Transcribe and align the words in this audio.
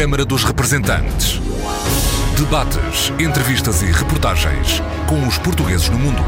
Câmara 0.00 0.24
dos 0.24 0.44
Representantes. 0.44 1.38
Debates, 2.34 3.10
entrevistas 3.20 3.82
e 3.82 3.92
reportagens 3.92 4.80
com 5.06 5.28
os 5.28 5.36
portugueses 5.36 5.90
no 5.90 5.98
mundo. 5.98 6.22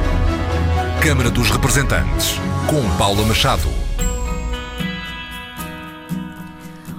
Câmara 1.03 1.30
dos 1.30 1.48
Representantes, 1.48 2.35
com 2.69 2.98
Paula 2.98 3.24
Machado. 3.24 3.66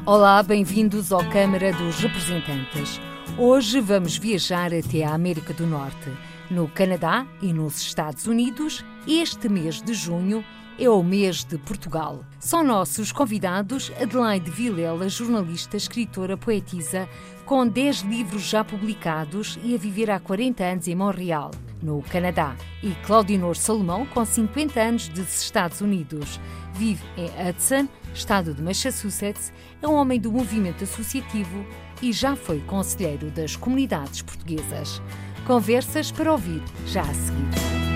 Olá, 0.03 0.41
bem-vindos 0.41 1.11
ao 1.11 1.23
Câmara 1.29 1.71
dos 1.73 1.99
Representantes. 1.99 2.99
Hoje 3.37 3.79
vamos 3.79 4.17
viajar 4.17 4.73
até 4.73 5.03
a 5.03 5.13
América 5.13 5.53
do 5.53 5.67
Norte. 5.67 6.11
No 6.49 6.67
Canadá 6.67 7.27
e 7.39 7.53
nos 7.53 7.79
Estados 7.81 8.25
Unidos, 8.25 8.83
este 9.07 9.47
mês 9.47 9.79
de 9.79 9.93
junho 9.93 10.43
é 10.77 10.89
o 10.89 11.03
mês 11.03 11.43
de 11.43 11.57
Portugal. 11.57 12.25
São 12.39 12.63
nossos 12.63 13.11
convidados 13.11 13.91
Adelaide 14.01 14.49
Vilela, 14.49 15.07
jornalista, 15.07 15.77
escritora, 15.77 16.35
poetisa, 16.35 17.07
com 17.45 17.67
10 17.67 18.01
livros 18.01 18.43
já 18.43 18.63
publicados 18.63 19.59
e 19.63 19.75
a 19.75 19.77
viver 19.77 20.09
há 20.09 20.19
40 20.19 20.63
anos 20.63 20.87
em 20.87 20.95
Montreal, 20.95 21.51
no 21.81 22.01
Canadá, 22.03 22.55
e 22.81 22.91
Claudinor 23.05 23.55
Salomão, 23.55 24.05
com 24.05 24.23
50 24.23 24.81
anos 24.81 25.07
dos 25.09 25.41
Estados 25.41 25.81
Unidos. 25.81 26.39
Vive 26.73 27.03
em 27.17 27.49
Hudson, 27.49 27.87
estado 28.13 28.53
de 28.53 28.61
Massachusetts, 28.61 29.53
é 29.81 29.87
um 29.87 29.93
homem 29.93 30.19
do 30.19 30.31
movimento 30.31 30.83
associativo 30.83 31.65
e 32.01 32.11
já 32.11 32.35
foi 32.35 32.59
conselheiro 32.61 33.29
das 33.31 33.55
comunidades 33.55 34.21
portuguesas. 34.21 35.01
Conversas 35.45 36.11
para 36.11 36.31
ouvir 36.31 36.61
já 36.87 37.01
a 37.01 37.13
seguir. 37.13 37.92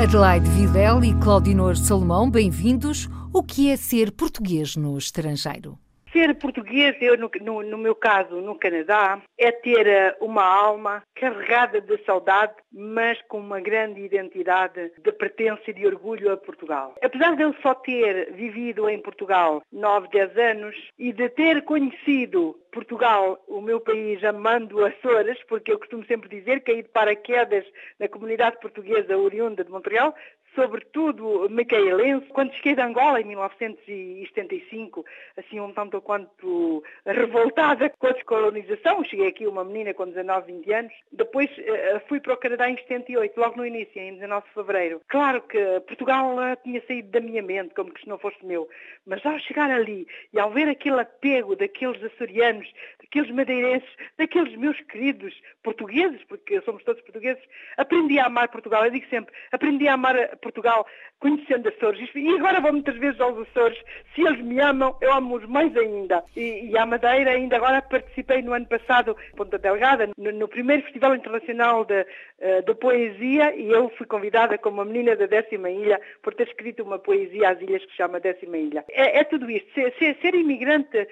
Adelaide 0.00 0.48
Videl 0.50 1.02
e 1.02 1.12
Claudinor 1.12 1.76
Salomão, 1.76 2.30
bem-vindos. 2.30 3.08
O 3.32 3.42
que 3.42 3.68
é 3.68 3.76
ser 3.76 4.12
português 4.12 4.76
no 4.76 4.96
estrangeiro? 4.96 5.76
Ser 6.18 6.34
português, 6.34 6.96
eu 7.00 7.16
no, 7.16 7.30
no, 7.40 7.62
no, 7.62 7.78
meu 7.78 7.94
caso, 7.94 8.40
no 8.40 8.58
Canadá, 8.58 9.22
é 9.38 9.52
ter 9.52 9.86
eh, 9.86 10.16
uma 10.20 10.42
alma 10.44 11.04
carregada 11.14 11.80
de 11.80 11.96
saudade, 12.04 12.54
mas 12.72 13.22
com 13.28 13.38
uma 13.38 13.60
grande 13.60 14.00
identidade 14.00 14.90
de 15.00 15.12
pertença 15.12 15.62
e 15.68 15.72
de 15.72 15.86
orgulho 15.86 16.32
a 16.32 16.36
Portugal. 16.36 16.96
Apesar 17.00 17.36
de 17.36 17.42
eu 17.44 17.54
só 17.62 17.72
ter 17.72 18.32
vivido 18.32 18.90
em 18.90 19.00
Portugal 19.00 19.62
9, 19.70 20.08
10 20.08 20.36
anos 20.38 20.76
e 20.98 21.12
de 21.12 21.28
ter 21.28 21.62
conhecido 21.62 22.58
Portugal, 22.72 23.42
o 23.48 23.60
meu 23.60 23.80
país, 23.80 24.22
amando 24.22 24.84
Açores, 24.84 25.38
porque 25.48 25.72
eu 25.72 25.78
costumo 25.78 26.04
sempre 26.06 26.28
dizer, 26.28 26.62
caí 26.62 26.82
de 26.82 26.88
paraquedas 26.88 27.64
na 27.98 28.08
comunidade 28.08 28.58
portuguesa 28.60 29.16
oriunda 29.16 29.64
de 29.64 29.70
Montreal, 29.70 30.14
sobretudo 30.58 31.48
micaelense. 31.48 32.26
Quando 32.30 32.52
cheguei 32.54 32.74
de 32.74 32.80
Angola, 32.80 33.20
em 33.20 33.24
1975, 33.24 35.04
assim 35.36 35.60
um 35.60 35.72
tanto 35.72 36.00
quanto 36.00 36.82
revoltada 37.06 37.88
com 37.90 38.08
a 38.08 38.12
descolonização, 38.12 39.04
cheguei 39.04 39.28
aqui 39.28 39.46
uma 39.46 39.62
menina 39.62 39.94
com 39.94 40.06
19, 40.06 40.52
20 40.52 40.72
anos, 40.72 40.92
depois 41.12 41.48
uh, 41.58 42.00
fui 42.08 42.18
para 42.18 42.34
o 42.34 42.36
Canadá 42.36 42.68
em 42.68 42.76
78, 42.76 43.38
logo 43.38 43.56
no 43.56 43.66
início, 43.66 44.00
em 44.00 44.14
19 44.14 44.48
de 44.48 44.54
fevereiro. 44.54 45.00
Claro 45.06 45.42
que 45.42 45.80
Portugal 45.86 46.34
uh, 46.34 46.56
tinha 46.64 46.82
saído 46.88 47.08
da 47.10 47.20
minha 47.20 47.42
mente, 47.42 47.74
como 47.74 47.92
que 47.92 48.00
se 48.00 48.08
não 48.08 48.18
fosse 48.18 48.44
meu, 48.44 48.68
mas 49.06 49.24
ao 49.24 49.38
chegar 49.38 49.70
ali 49.70 50.08
e 50.32 50.40
ao 50.40 50.50
ver 50.50 50.68
aquele 50.68 51.00
apego 51.00 51.54
daqueles 51.54 52.02
açorianos, 52.02 52.68
daqueles 53.00 53.30
madeirenses, 53.30 53.88
daqueles 54.16 54.56
meus 54.56 54.80
queridos 54.82 55.40
portugueses, 55.62 56.22
porque 56.24 56.60
somos 56.62 56.82
todos 56.82 57.00
portugueses, 57.02 57.42
aprendi 57.76 58.18
a 58.18 58.26
amar 58.26 58.48
Portugal. 58.48 58.84
Eu 58.84 58.90
digo 58.90 59.06
sempre, 59.08 59.32
aprendi 59.52 59.86
a 59.86 59.94
amar 59.94 60.14
Portugal 60.38 60.47
Portugal 60.48 60.84
conhecendo 61.20 61.68
Açores. 61.68 62.08
E 62.14 62.28
agora 62.36 62.60
vou 62.60 62.72
muitas 62.72 62.96
vezes 62.96 63.20
aos 63.20 63.38
Açores. 63.48 63.78
Se 64.14 64.22
eles 64.22 64.40
me 64.40 64.60
amam, 64.60 64.96
eu 65.00 65.12
amo-os 65.12 65.44
mais 65.46 65.76
ainda. 65.76 66.22
E, 66.36 66.70
e 66.70 66.78
à 66.78 66.86
Madeira, 66.86 67.32
ainda 67.32 67.56
agora 67.56 67.82
participei 67.82 68.42
no 68.42 68.52
ano 68.52 68.66
passado, 68.66 69.16
Ponta 69.36 69.58
Delgada, 69.58 70.10
no, 70.16 70.32
no 70.32 70.48
primeiro 70.48 70.82
Festival 70.84 71.14
Internacional 71.14 71.84
de, 71.84 72.00
uh, 72.02 72.62
de 72.64 72.74
Poesia, 72.74 73.54
e 73.56 73.70
eu 73.70 73.90
fui 73.96 74.06
convidada 74.06 74.56
como 74.58 74.80
a 74.80 74.84
menina 74.84 75.16
da 75.16 75.26
décima 75.26 75.70
ilha 75.70 76.00
por 76.22 76.34
ter 76.34 76.48
escrito 76.48 76.82
uma 76.82 76.98
poesia 76.98 77.50
às 77.50 77.60
ilhas 77.60 77.84
que 77.84 77.90
se 77.90 77.96
chama 77.96 78.20
Décima 78.20 78.56
Ilha. 78.56 78.84
É, 78.90 79.20
é 79.20 79.24
tudo 79.24 79.50
isto. 79.50 79.72
Ser, 79.74 79.92
ser, 79.98 80.16
ser, 80.20 80.34
imigrante, 80.34 81.08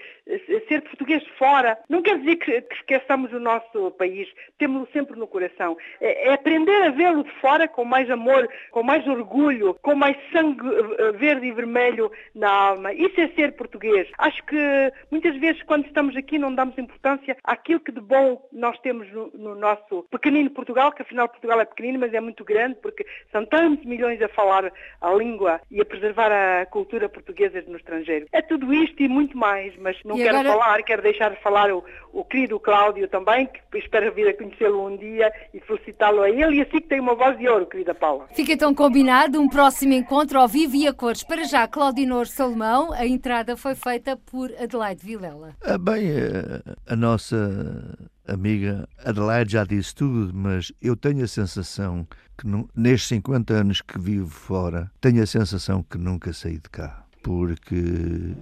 ser 0.69 0.83
português 0.83 1.27
fora, 1.39 1.79
não 1.89 2.03
quer 2.03 2.19
dizer 2.19 2.37
que, 2.37 2.63
que 2.63 2.75
esqueçamos 2.75 3.33
o 3.33 3.41
nosso 3.41 3.91
país. 3.93 4.29
Temos-lo 4.59 4.89
sempre 4.93 5.19
no 5.19 5.27
coração. 5.27 5.77
É, 6.01 6.29
é 6.29 6.33
aprender 6.33 6.83
a 6.83 6.91
vê-lo 6.91 7.25
de 7.25 7.31
fora 7.41 7.67
com 7.67 7.85
mais 7.85 8.11
amor, 8.11 8.49
com 8.71 8.83
mais 8.83 9.07
orgulho, 9.07 9.77
com 9.83 9.96
mais 9.97 10.17
sangue 10.33 10.67
eh, 10.99 11.13
verde 11.13 11.47
e 11.47 11.53
vermelho 11.53 12.11
na 12.35 12.51
alma. 12.51 12.93
Isso 12.93 13.21
é 13.21 13.29
ser 13.29 13.53
português. 13.53 14.09
Acho 14.19 14.45
que 14.45 14.93
muitas 15.11 15.37
vezes 15.39 15.63
quando 15.63 15.87
estamos 15.87 16.17
aqui 16.17 16.39
não 16.39 16.55
damos 16.55 16.77
importância 16.79 17.37
àquilo 17.43 17.81
que 17.81 17.93
de 17.93 18.01
bom 18.01 18.47
nós 18.53 18.79
temos 18.81 19.11
no, 19.13 19.31
no 19.35 19.55
nosso 19.55 20.05
pequenino 20.11 20.51
Portugal, 20.51 20.93
que 20.93 21.03
afinal 21.03 21.29
Portugal 21.29 21.61
é 21.61 21.65
pequenino, 21.65 21.99
mas 21.99 22.13
é 22.13 22.21
muito 22.21 22.45
grande, 22.45 22.77
porque 22.77 23.07
são 23.33 23.45
tantos 23.45 23.85
milhões 23.85 24.21
a 24.23 24.29
falar 24.29 24.73
a 25.01 25.13
língua 25.13 25.61
e 25.71 25.81
a 25.81 25.85
preservar 25.85 26.31
a 26.33 26.67
cultura 26.67 27.09
portuguesa 27.09 27.63
no 27.67 27.77
estrangeiro. 27.77 28.27
É 28.33 28.43
tudo 28.43 28.73
isto 28.73 29.03
e 29.03 29.09
muito 29.09 29.37
mais, 29.37 29.75
mas 29.79 29.97
não 30.05 30.17
e 30.17 30.23
quero 30.23 30.39
agora... 30.39 30.59
falar, 30.59 30.83
quero 30.83 31.03
deixar 31.03 31.31
de 31.31 31.43
falar 31.43 31.71
o, 31.73 31.85
o 32.13 32.25
querido 32.25 32.59
Cláudio 32.61 33.09
também, 33.09 33.47
que 33.47 33.79
espero 33.79 34.13
vir 34.13 34.29
a 34.29 34.35
conhecê-lo 34.35 34.87
um 34.87 34.97
dia 34.97 35.33
e 35.53 35.61
felicitá-lo 35.61 36.23
a 36.23 36.31
ele, 36.31 36.57
e 36.57 36.63
assim 36.63 36.81
que 36.81 36.89
tem 36.89 37.01
uma 37.01 37.15
voz 37.15 37.39
de 37.39 37.49
ouro, 37.49 37.67
querida 37.67 37.95
Paula. 37.95 38.29
Fica 38.35 38.53
então 38.53 38.75
combinado 38.75 39.41
um 39.41 39.49
próximo 39.49 39.86
encontro 39.95 40.39
ao 40.39 40.49
vivo 40.49 40.75
e 40.77 40.87
a 40.87 40.93
cores. 40.93 41.23
Para 41.23 41.45
já, 41.45 41.67
Claudinor 41.67 42.27
Salomão, 42.27 42.93
a 42.93 43.07
entrada 43.07 43.57
foi 43.57 43.75
feita 43.75 44.17
por 44.17 44.51
Adelaide 44.61 45.05
Vilela. 45.05 45.57
Ah, 45.63 45.79
bem, 45.79 46.11
a, 46.11 46.93
a 46.93 46.97
nossa 46.97 47.97
amiga 48.27 48.89
Adelaide 49.05 49.53
já 49.53 49.65
disse 49.65 49.95
tudo, 49.95 50.33
mas 50.35 50.73
eu 50.81 50.97
tenho 50.97 51.25
a 51.25 51.29
sensação 51.29 52.07
que 52.37 52.47
nestes 52.75 53.09
50 53.09 53.55
anos 53.55 53.81
que 53.81 53.99
vivo 53.99 54.29
fora, 54.29 54.91
tenho 55.01 55.23
a 55.23 55.27
sensação 55.27 55.83
que 55.83 55.97
nunca 55.97 56.33
saí 56.33 56.59
de 56.59 56.69
cá. 56.71 57.05
Porque 57.23 58.35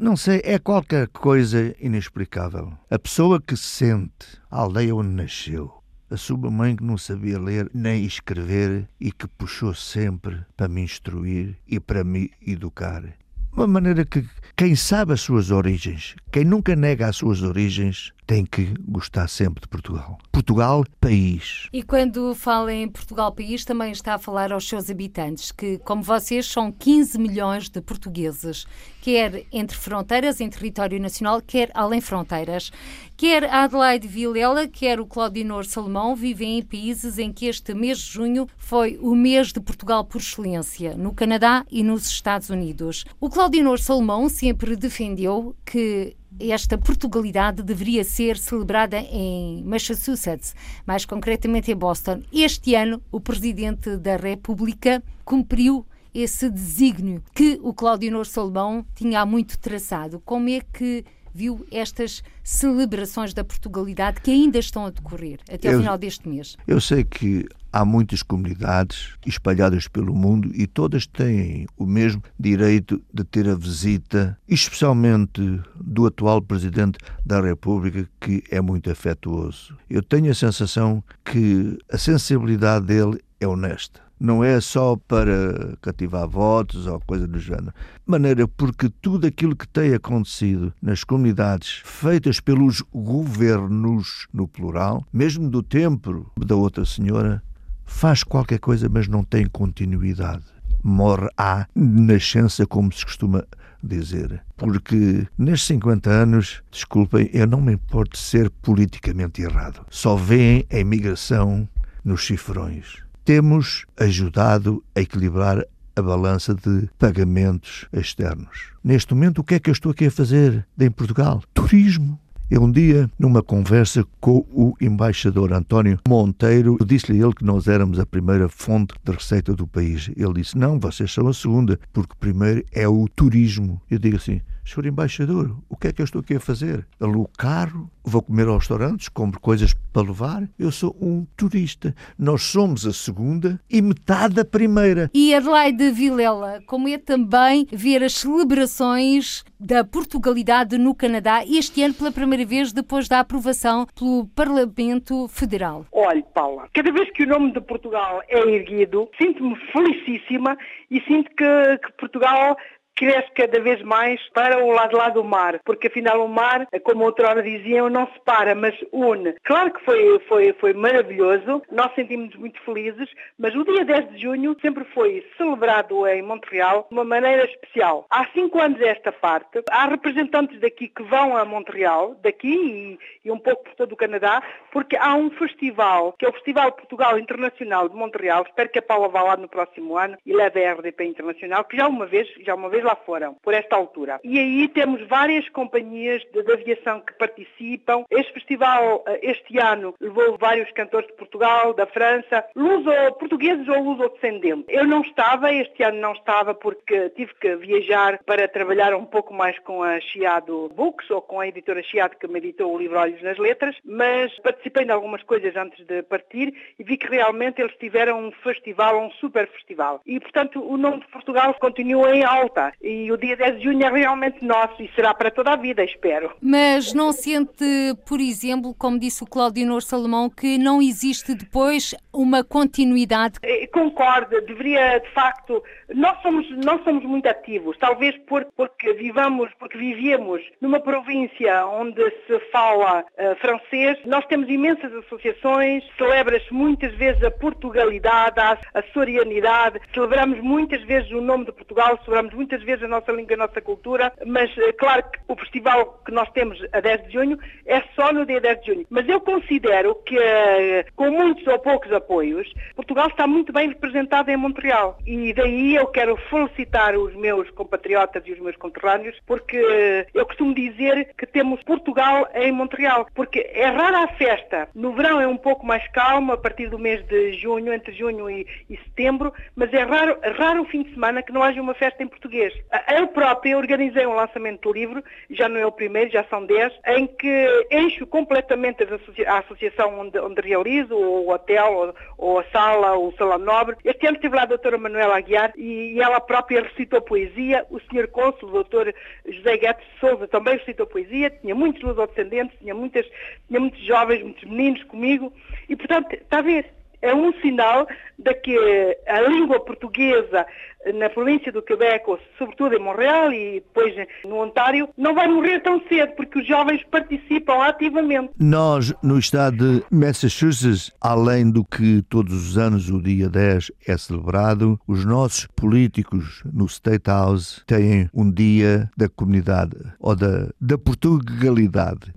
não 0.00 0.16
sei, 0.16 0.40
é 0.44 0.58
qualquer 0.58 1.08
coisa 1.08 1.74
inexplicável. 1.78 2.72
A 2.88 2.98
pessoa 2.98 3.40
que 3.40 3.56
sente 3.56 4.40
a 4.50 4.60
aldeia 4.60 4.94
onde 4.94 5.10
nasceu, 5.10 5.79
a 6.10 6.16
sua 6.16 6.50
mãe 6.50 6.74
que 6.74 6.82
não 6.82 6.98
sabia 6.98 7.38
ler 7.38 7.70
nem 7.72 8.04
escrever 8.04 8.88
e 9.00 9.12
que 9.12 9.28
puxou 9.28 9.72
sempre 9.72 10.44
para 10.56 10.68
me 10.68 10.82
instruir 10.82 11.56
e 11.66 11.78
para 11.78 12.02
me 12.02 12.32
educar. 12.44 13.04
Uma 13.52 13.66
maneira 13.66 14.04
que 14.04 14.24
quem 14.56 14.74
sabe 14.74 15.12
as 15.12 15.20
suas 15.20 15.50
origens, 15.50 16.14
quem 16.32 16.44
nunca 16.44 16.74
nega 16.74 17.08
as 17.08 17.16
suas 17.16 17.42
origens, 17.42 18.12
tem 18.30 18.46
que 18.46 18.72
gostar 18.86 19.26
sempre 19.26 19.62
de 19.62 19.66
Portugal. 19.66 20.16
Portugal, 20.30 20.84
país. 21.00 21.68
E 21.72 21.82
quando 21.82 22.32
fala 22.32 22.72
em 22.72 22.86
Portugal, 22.86 23.32
país, 23.32 23.64
também 23.64 23.90
está 23.90 24.14
a 24.14 24.18
falar 24.18 24.52
aos 24.52 24.68
seus 24.68 24.88
habitantes, 24.88 25.50
que, 25.50 25.78
como 25.78 26.00
vocês, 26.00 26.46
são 26.46 26.70
15 26.70 27.18
milhões 27.18 27.68
de 27.68 27.80
portugueses, 27.80 28.68
quer 29.02 29.46
entre 29.50 29.76
fronteiras, 29.76 30.40
em 30.40 30.48
território 30.48 31.00
nacional, 31.00 31.42
quer 31.44 31.72
além 31.74 32.00
fronteiras. 32.00 32.70
Quer 33.16 33.42
a 33.44 33.64
Adelaide 33.64 34.06
Vilela, 34.06 34.68
quer 34.68 35.00
o 35.00 35.06
Claudinor 35.06 35.64
Salomão 35.64 36.14
vivem 36.14 36.60
em 36.60 36.62
países 36.62 37.18
em 37.18 37.32
que 37.32 37.46
este 37.46 37.74
mês 37.74 37.98
de 37.98 38.12
junho 38.12 38.46
foi 38.56 38.96
o 39.02 39.12
mês 39.16 39.52
de 39.52 39.60
Portugal 39.60 40.04
por 40.04 40.20
excelência, 40.20 40.96
no 40.96 41.12
Canadá 41.12 41.66
e 41.68 41.82
nos 41.82 42.06
Estados 42.06 42.48
Unidos. 42.48 43.04
O 43.20 43.28
Claudinor 43.28 43.80
Salomão 43.80 44.28
sempre 44.28 44.76
defendeu 44.76 45.56
que 45.66 46.16
esta 46.38 46.78
Portugalidade 46.78 47.62
deveria 47.62 48.04
ser 48.04 48.36
celebrada 48.36 48.98
em 48.98 49.62
Massachusetts, 49.64 50.54
mais 50.86 51.04
concretamente 51.04 51.70
em 51.70 51.76
Boston. 51.76 52.22
Este 52.32 52.74
ano, 52.74 53.02
o 53.10 53.20
Presidente 53.20 53.96
da 53.96 54.16
República 54.16 55.02
cumpriu 55.24 55.84
esse 56.14 56.50
desígnio 56.50 57.22
que 57.34 57.58
o 57.62 57.72
Claudinor 57.72 58.26
Salomão 58.26 58.84
tinha 58.94 59.20
há 59.20 59.26
muito 59.26 59.58
traçado. 59.58 60.20
Como 60.24 60.48
é 60.48 60.60
que 60.60 61.04
viu 61.34 61.66
estas 61.70 62.22
celebrações 62.42 63.32
da 63.34 63.44
Portugalidade 63.44 64.20
que 64.20 64.30
ainda 64.30 64.58
estão 64.58 64.86
a 64.86 64.90
decorrer 64.90 65.38
até 65.50 65.72
ao 65.72 65.80
final 65.80 65.98
deste 65.98 66.28
mês? 66.28 66.56
Eu 66.66 66.80
sei 66.80 67.04
que 67.04 67.46
há 67.72 67.84
muitas 67.84 68.22
comunidades 68.22 69.14
espalhadas 69.24 69.86
pelo 69.86 70.14
mundo 70.14 70.50
e 70.54 70.66
todas 70.66 71.06
têm 71.06 71.66
o 71.76 71.86
mesmo 71.86 72.22
direito 72.38 73.02
de 73.12 73.24
ter 73.24 73.48
a 73.48 73.54
visita, 73.54 74.38
especialmente 74.48 75.60
do 75.76 76.06
atual 76.06 76.42
Presidente 76.42 76.98
da 77.24 77.40
República, 77.40 78.08
que 78.20 78.42
é 78.50 78.60
muito 78.60 78.90
afetuoso. 78.90 79.76
Eu 79.88 80.02
tenho 80.02 80.30
a 80.30 80.34
sensação 80.34 81.02
que 81.24 81.78
a 81.90 81.98
sensibilidade 81.98 82.86
dele 82.86 83.20
é 83.40 83.46
honesta 83.46 84.09
não 84.20 84.44
é 84.44 84.60
só 84.60 84.96
para 85.08 85.76
cativar 85.80 86.28
votos 86.28 86.86
ou 86.86 87.00
coisa 87.00 87.26
do 87.26 87.38
género. 87.38 87.72
Maneira 88.06 88.46
porque 88.46 88.90
tudo 89.00 89.26
aquilo 89.26 89.56
que 89.56 89.66
tem 89.66 89.94
acontecido 89.94 90.72
nas 90.82 91.02
comunidades 91.02 91.80
feitas 91.84 92.38
pelos 92.38 92.82
governos, 92.92 94.26
no 94.32 94.46
plural, 94.46 95.06
mesmo 95.10 95.48
do 95.48 95.62
tempo 95.62 96.30
da 96.38 96.54
outra 96.54 96.84
senhora, 96.84 97.42
faz 97.86 98.22
qualquer 98.22 98.58
coisa, 98.58 98.88
mas 98.88 99.08
não 99.08 99.24
tem 99.24 99.46
continuidade. 99.46 100.44
Morre 100.82 101.28
à 101.36 101.66
nascença, 101.74 102.66
como 102.66 102.92
se 102.92 103.04
costuma 103.04 103.44
dizer. 103.82 104.42
Porque 104.56 105.26
nestes 105.36 105.68
50 105.68 106.10
anos, 106.10 106.62
desculpem, 106.70 107.30
eu 107.32 107.46
não 107.46 107.60
me 107.60 107.72
importo 107.72 108.12
de 108.12 108.22
ser 108.22 108.50
politicamente 108.50 109.42
errado. 109.42 109.84
Só 109.90 110.16
veem 110.16 110.66
a 110.70 110.78
imigração 110.78 111.68
nos 112.04 112.26
cifrões. 112.26 113.02
Temos 113.30 113.86
ajudado 113.96 114.82
a 114.92 115.00
equilibrar 115.00 115.64
a 115.94 116.02
balança 116.02 116.52
de 116.52 116.88
pagamentos 116.98 117.86
externos. 117.92 118.72
Neste 118.82 119.14
momento, 119.14 119.38
o 119.38 119.44
que 119.44 119.54
é 119.54 119.60
que 119.60 119.70
eu 119.70 119.72
estou 119.72 119.92
aqui 119.92 120.06
a 120.06 120.10
fazer 120.10 120.66
em 120.76 120.90
Portugal? 120.90 121.40
Turismo. 121.54 122.18
Eu 122.50 122.64
um 122.64 122.72
dia, 122.72 123.08
numa 123.16 123.40
conversa 123.40 124.04
com 124.20 124.44
o 124.52 124.74
embaixador 124.80 125.52
António 125.52 126.00
Monteiro, 126.08 126.76
disse-lhe 126.84 127.22
ele 127.22 127.32
que 127.32 127.44
nós 127.44 127.68
éramos 127.68 128.00
a 128.00 128.04
primeira 128.04 128.48
fonte 128.48 128.94
de 129.04 129.12
receita 129.12 129.54
do 129.54 129.64
país. 129.64 130.10
Ele 130.16 130.32
disse: 130.32 130.58
Não, 130.58 130.80
vocês 130.80 131.12
são 131.12 131.28
a 131.28 131.32
segunda, 131.32 131.78
porque 131.92 132.16
primeiro 132.18 132.64
é 132.72 132.88
o 132.88 133.06
turismo. 133.14 133.80
Eu 133.88 134.00
digo 134.00 134.16
assim: 134.16 134.40
Senhor 134.70 134.86
embaixador, 134.86 135.56
o 135.68 135.76
que 135.76 135.88
é 135.88 135.92
que 135.92 136.00
eu 136.00 136.04
estou 136.04 136.20
aqui 136.20 136.36
a 136.36 136.40
fazer? 136.40 136.86
Alugo 137.00 137.28
carro, 137.36 137.90
vou 138.04 138.22
comer 138.22 138.46
aos 138.46 138.58
restaurantes, 138.58 139.08
compro 139.08 139.40
coisas 139.40 139.74
para 139.92 140.06
levar. 140.06 140.48
Eu 140.56 140.70
sou 140.70 140.96
um 141.00 141.26
turista. 141.36 141.92
Nós 142.16 142.42
somos 142.42 142.86
a 142.86 142.92
segunda 142.92 143.60
e 143.68 143.82
metade 143.82 144.38
a 144.38 144.44
primeira. 144.44 145.10
E 145.12 145.34
Adelaide 145.34 145.90
Vilela, 145.90 146.62
como 146.66 146.88
é 146.88 146.98
também 146.98 147.66
ver 147.72 148.04
as 148.04 148.12
celebrações 148.12 149.44
da 149.58 149.82
Portugalidade 149.82 150.78
no 150.78 150.94
Canadá 150.94 151.44
este 151.44 151.82
ano 151.82 151.94
pela 151.94 152.12
primeira 152.12 152.44
vez 152.44 152.72
depois 152.72 153.08
da 153.08 153.18
aprovação 153.18 153.88
pelo 153.98 154.28
Parlamento 154.28 155.26
Federal? 155.26 155.84
Olhe, 155.90 156.24
Paula, 156.32 156.68
cada 156.72 156.92
vez 156.92 157.10
que 157.10 157.24
o 157.24 157.26
nome 157.26 157.52
de 157.52 157.60
Portugal 157.60 158.22
é 158.28 158.38
erguido, 158.38 159.08
sinto-me 159.20 159.56
felicíssima 159.72 160.56
e 160.88 161.00
sinto 161.02 161.28
que, 161.36 161.78
que 161.78 161.92
Portugal 161.98 162.56
cresce 162.94 163.30
cada 163.34 163.58
vez 163.60 163.80
mais 163.82 164.20
para 164.34 164.62
o 164.62 164.70
lado 164.70 164.96
lá 164.96 165.08
do 165.08 165.24
mar, 165.24 165.58
porque 165.64 165.86
afinal 165.86 166.24
o 166.24 166.28
mar, 166.28 166.66
como 166.84 167.04
outrora 167.04 167.42
diziam, 167.42 167.88
não 167.88 168.06
separa, 168.12 168.54
mas 168.54 168.74
une. 168.92 169.34
Claro 169.44 169.72
que 169.72 169.84
foi, 169.84 170.18
foi, 170.28 170.52
foi 170.54 170.72
maravilhoso, 170.74 171.62
nós 171.72 171.94
sentimos 171.94 172.34
muito 172.36 172.60
felizes, 172.62 173.08
mas 173.38 173.54
o 173.54 173.64
dia 173.64 173.84
10 173.84 174.10
de 174.10 174.22
junho 174.22 174.56
sempre 174.60 174.84
foi 174.92 175.26
celebrado 175.36 176.06
em 176.06 176.22
Montreal 176.22 176.86
de 176.90 176.94
uma 176.94 177.04
maneira 177.04 177.44
especial. 177.44 178.06
Há 178.10 178.26
cinco 178.34 178.60
anos 178.60 178.80
esta 178.80 179.10
parte, 179.10 179.62
há 179.70 179.86
representantes 179.86 180.60
daqui 180.60 180.88
que 180.88 181.02
vão 181.02 181.36
a 181.36 181.44
Montreal, 181.44 182.14
daqui 182.22 182.48
e, 182.48 182.98
e 183.24 183.30
um 183.30 183.38
pouco 183.38 183.64
por 183.64 183.74
todo 183.74 183.92
o 183.92 183.96
Canadá, 183.96 184.42
porque 184.70 184.96
há 184.96 185.14
um 185.14 185.30
festival, 185.30 186.14
que 186.18 186.26
é 186.26 186.28
o 186.28 186.32
Festival 186.32 186.72
Portugal 186.72 187.18
Internacional 187.18 187.88
de 187.88 187.96
Montreal, 187.96 188.44
espero 188.46 188.68
que 188.68 188.78
a 188.78 188.82
Paula 188.82 189.08
vá 189.08 189.22
lá 189.22 189.36
no 189.36 189.48
próximo 189.48 189.96
ano 189.96 190.16
e 190.24 190.32
leve 190.34 190.64
a 190.64 190.74
RDP 190.74 191.04
Internacional, 191.04 191.64
que 191.64 191.76
já 191.76 191.88
uma 191.88 192.06
vez, 192.06 192.28
já 192.44 192.54
uma 192.54 192.68
vez 192.68 192.79
lá 192.82 192.96
foram, 192.96 193.34
por 193.42 193.54
esta 193.54 193.76
altura. 193.76 194.20
E 194.24 194.38
aí 194.38 194.68
temos 194.68 195.06
várias 195.06 195.48
companhias 195.48 196.22
de, 196.32 196.42
de 196.42 196.52
aviação 196.52 197.00
que 197.00 197.12
participam. 197.14 198.04
Este 198.10 198.32
festival, 198.32 199.04
eh, 199.06 199.20
este 199.22 199.58
ano, 199.58 199.94
levou 200.00 200.36
vários 200.38 200.70
cantores 200.72 201.08
de 201.08 201.14
Portugal, 201.14 201.74
da 201.74 201.86
França, 201.86 202.44
luso 202.54 202.90
portugueses 203.18 203.66
ou 203.68 203.82
luso-descendentes. 203.82 204.66
Eu 204.68 204.86
não 204.86 205.02
estava, 205.02 205.52
este 205.52 205.82
ano 205.82 206.00
não 206.00 206.12
estava, 206.12 206.54
porque 206.54 207.10
tive 207.10 207.34
que 207.34 207.56
viajar 207.56 208.18
para 208.24 208.48
trabalhar 208.48 208.94
um 208.94 209.04
pouco 209.04 209.32
mais 209.32 209.58
com 209.60 209.82
a 209.82 210.00
Chiado 210.00 210.70
Books, 210.74 211.10
ou 211.10 211.22
com 211.22 211.40
a 211.40 211.48
editora 211.48 211.82
Chiado, 211.82 212.16
que 212.16 212.26
me 212.26 212.38
editou 212.38 212.74
o 212.74 212.78
livro 212.78 212.98
Olhos 212.98 213.22
nas 213.22 213.38
Letras, 213.38 213.76
mas 213.84 214.36
participei 214.40 214.84
de 214.84 214.92
algumas 214.92 215.22
coisas 215.22 215.54
antes 215.56 215.84
de 215.86 216.02
partir 216.02 216.54
e 216.78 216.84
vi 216.84 216.96
que 216.96 217.08
realmente 217.08 217.60
eles 217.60 217.74
tiveram 217.76 218.26
um 218.26 218.32
festival, 218.32 219.00
um 219.00 219.10
super 219.12 219.48
festival. 219.48 220.00
E, 220.06 220.18
portanto, 220.20 220.62
o 220.62 220.76
nome 220.76 221.00
de 221.00 221.08
Portugal 221.08 221.54
continua 221.54 222.14
em 222.14 222.24
alta. 222.24 222.69
E 222.82 223.10
o 223.10 223.16
dia 223.16 223.36
10 223.36 223.58
de 223.58 223.64
junho 223.64 223.84
é 223.84 223.90
realmente 223.90 224.44
nosso 224.44 224.82
e 224.82 224.90
será 224.94 225.14
para 225.14 225.30
toda 225.30 225.52
a 225.52 225.56
vida, 225.56 225.84
espero. 225.84 226.32
Mas 226.40 226.92
não 226.92 227.12
sente, 227.12 227.64
por 228.06 228.20
exemplo, 228.20 228.74
como 228.74 228.98
disse 228.98 229.22
o 229.22 229.26
Cláudio 229.26 229.66
Nor 229.66 229.82
Salomão, 229.82 230.28
que 230.28 230.58
não 230.58 230.80
existe 230.80 231.34
depois 231.34 231.94
uma 232.12 232.42
continuidade? 232.42 233.38
Eh, 233.42 233.66
concordo, 233.68 234.40
deveria, 234.42 234.98
de 234.98 235.08
facto, 235.10 235.62
nós 235.94 236.20
somos, 236.22 236.48
nós 236.64 236.82
somos 236.84 237.04
muito 237.04 237.26
ativos, 237.28 237.76
talvez 237.78 238.16
por, 238.26 238.44
porque 238.56 238.92
vivamos, 238.94 239.50
porque 239.58 239.78
vivíamos 239.78 240.42
numa 240.60 240.80
província 240.80 241.66
onde 241.66 242.02
se 242.26 242.38
fala 242.52 243.00
uh, 243.00 243.36
francês, 243.40 243.98
nós 244.04 244.24
temos 244.26 244.48
imensas 244.48 244.92
associações, 244.94 245.84
celebra-se 245.96 246.52
muitas 246.52 246.94
vezes 246.94 247.22
a 247.22 247.30
Portugalidade, 247.30 248.38
a, 248.40 248.58
a 248.74 248.82
sorianidade, 248.92 249.80
celebramos 249.92 250.40
muitas 250.40 250.82
vezes 250.84 251.10
o 251.10 251.20
nome 251.20 251.46
de 251.46 251.52
Portugal, 251.52 251.98
celebramos 252.04 252.34
muitas 252.34 252.59
vezes 252.62 252.80
vezes 252.80 252.84
a 252.84 252.88
nossa 252.88 253.12
língua 253.12 253.34
a 253.34 253.36
nossa 253.36 253.60
cultura, 253.60 254.12
mas 254.26 254.50
eh, 254.58 254.72
claro 254.72 255.04
que 255.04 255.20
o 255.28 255.36
festival 255.36 256.00
que 256.04 256.12
nós 256.12 256.28
temos 256.30 256.58
a 256.72 256.80
10 256.80 257.06
de 257.06 257.12
junho 257.12 257.38
é 257.66 257.82
só 257.94 258.12
no 258.12 258.26
dia 258.26 258.40
10 258.40 258.60
de 258.60 258.66
junho. 258.66 258.86
Mas 258.90 259.08
eu 259.08 259.20
considero 259.20 259.94
que, 260.06 260.18
eh, 260.18 260.84
com 260.96 261.10
muitos 261.10 261.46
ou 261.46 261.58
poucos 261.58 261.92
apoios, 261.92 262.52
Portugal 262.74 263.08
está 263.08 263.26
muito 263.26 263.52
bem 263.52 263.68
representado 263.68 264.30
em 264.30 264.36
Montreal. 264.36 264.98
E 265.06 265.32
daí 265.32 265.76
eu 265.76 265.86
quero 265.86 266.16
felicitar 266.16 266.96
os 266.96 267.14
meus 267.14 267.48
compatriotas 267.50 268.22
e 268.26 268.32
os 268.32 268.40
meus 268.40 268.56
conterrâneos, 268.56 269.16
porque 269.26 269.56
eh, 269.56 270.06
eu 270.14 270.26
costumo 270.26 270.54
dizer 270.54 271.14
que 271.16 271.26
temos 271.26 271.62
Portugal 271.62 272.28
em 272.34 272.50
Montreal, 272.52 273.06
porque 273.14 273.50
é 273.52 273.66
rara 273.66 274.04
a 274.04 274.08
festa. 274.08 274.68
No 274.74 274.92
verão 274.92 275.20
é 275.20 275.26
um 275.26 275.36
pouco 275.36 275.64
mais 275.66 275.86
calmo, 275.92 276.32
a 276.32 276.36
partir 276.36 276.68
do 276.68 276.78
mês 276.78 277.04
de 277.06 277.34
junho, 277.34 277.72
entre 277.72 277.92
junho 277.92 278.30
e, 278.30 278.46
e 278.68 278.76
setembro, 278.78 279.32
mas 279.54 279.72
é 279.72 279.82
raro, 279.82 280.18
raro 280.36 280.62
o 280.62 280.66
fim 280.66 280.82
de 280.82 280.92
semana 280.94 281.22
que 281.22 281.32
não 281.32 281.42
haja 281.42 281.60
uma 281.60 281.74
festa 281.74 282.02
em 282.02 282.08
português. 282.08 282.49
Eu 282.96 283.08
própria 283.08 283.56
organizei 283.56 284.06
um 284.06 284.14
lançamento 284.14 284.60
do 284.62 284.72
livro, 284.72 285.02
já 285.30 285.48
não 285.48 285.58
é 285.58 285.66
o 285.66 285.72
primeiro, 285.72 286.10
já 286.10 286.24
são 286.24 286.44
dez, 286.44 286.72
em 286.86 287.06
que 287.06 287.66
encho 287.70 288.06
completamente 288.06 288.84
a 289.26 289.38
associação 289.38 290.00
onde, 290.00 290.18
onde 290.18 290.40
realizo, 290.40 290.94
o 290.94 291.30
hotel, 291.30 291.72
ou, 291.72 291.94
ou, 292.18 292.38
a 292.40 292.44
sala, 292.44 292.96
o 292.96 293.12
salão 293.16 293.38
nobre. 293.38 293.76
Este 293.84 294.06
ano 294.06 294.16
esteve 294.16 294.36
lá 294.36 294.42
a 294.42 294.46
doutora 294.46 294.78
Manuela 294.78 295.16
Aguiar 295.16 295.52
e, 295.56 295.94
e 295.94 296.00
ela 296.00 296.20
própria 296.20 296.62
recitou 296.62 297.00
poesia. 297.00 297.66
O 297.70 297.80
senhor 297.80 298.08
cônsul, 298.08 298.48
o 298.48 298.52
doutor 298.52 298.94
José 299.26 299.56
Guedes 299.56 299.84
Souza, 299.98 300.28
também 300.28 300.56
recitou 300.56 300.86
poesia. 300.86 301.30
Tinha 301.30 301.54
muitos 301.54 301.82
lusodescendentes, 301.82 302.58
tinha, 302.58 302.74
muitas, 302.74 303.06
tinha 303.48 303.60
muitos 303.60 303.80
jovens, 303.84 304.22
muitos 304.22 304.44
meninos 304.44 304.82
comigo. 304.84 305.32
E, 305.68 305.76
portanto, 305.76 306.12
está 306.12 306.38
a 306.38 306.42
ver, 306.42 306.79
é 307.02 307.14
um 307.14 307.32
sinal 307.40 307.86
de 308.18 308.34
que 308.34 308.96
a 309.06 309.20
língua 309.22 309.60
portuguesa 309.60 310.46
na 310.94 311.10
província 311.10 311.52
do 311.52 311.62
Quebec, 311.62 312.08
ou 312.08 312.18
sobretudo 312.38 312.74
em 312.74 312.78
Montreal 312.78 313.32
e 313.32 313.60
depois 313.60 313.94
no 314.24 314.42
Ontário, 314.42 314.88
não 314.96 315.14
vai 315.14 315.28
morrer 315.28 315.60
tão 315.60 315.80
cedo, 315.88 316.12
porque 316.16 316.40
os 316.40 316.46
jovens 316.46 316.82
participam 316.90 317.62
ativamente. 317.62 318.30
Nós, 318.38 318.92
no 319.02 319.18
estado 319.18 319.80
de 319.80 319.84
Massachusetts, 319.90 320.90
além 321.00 321.50
do 321.50 321.64
que 321.64 322.02
todos 322.08 322.32
os 322.32 322.56
anos 322.56 322.88
o 322.88 323.00
dia 323.00 323.28
10 323.28 323.72
é 323.86 323.96
celebrado, 323.96 324.80
os 324.86 325.04
nossos 325.04 325.46
políticos 325.54 326.42
no 326.50 326.64
State 326.64 327.08
House 327.08 327.62
têm 327.66 328.08
um 328.14 328.30
dia 328.30 328.90
da 328.96 329.08
comunidade, 329.08 329.76
ou 329.98 330.16
da, 330.16 330.48
da 330.60 330.78
Portugalidade. 330.78 332.12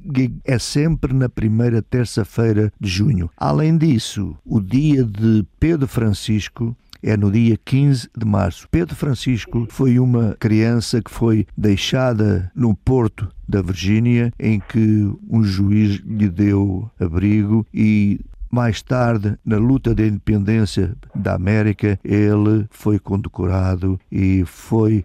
É 0.45 0.57
sempre 0.57 1.13
na 1.13 1.27
primeira 1.27 1.81
terça-feira 1.81 2.71
de 2.79 2.89
junho. 2.89 3.29
Além 3.35 3.77
disso, 3.77 4.37
o 4.45 4.61
dia 4.73 5.03
de 5.03 5.45
Pedro 5.59 5.87
Francisco 5.87 6.75
é 7.03 7.15
no 7.15 7.29
dia 7.29 7.55
15 7.63 8.09
de 8.17 8.25
março. 8.25 8.67
Pedro 8.71 8.95
Francisco 8.95 9.67
foi 9.69 9.99
uma 9.99 10.35
criança 10.39 10.99
que 10.99 11.11
foi 11.11 11.45
deixada 11.55 12.51
no 12.55 12.75
porto 12.75 13.29
da 13.47 13.61
Virgínia, 13.61 14.33
em 14.39 14.59
que 14.59 15.13
um 15.29 15.43
juiz 15.43 16.01
lhe 16.03 16.27
deu 16.27 16.89
abrigo 16.99 17.63
e 17.71 18.19
mais 18.49 18.83
tarde, 18.83 19.35
na 19.43 19.57
luta 19.57 19.95
da 19.95 20.05
independência 20.05 20.95
da 21.15 21.33
América, 21.33 21.99
ele 22.03 22.67
foi 22.69 22.99
condecorado 22.99 23.99
e 24.11 24.43
foi 24.45 25.03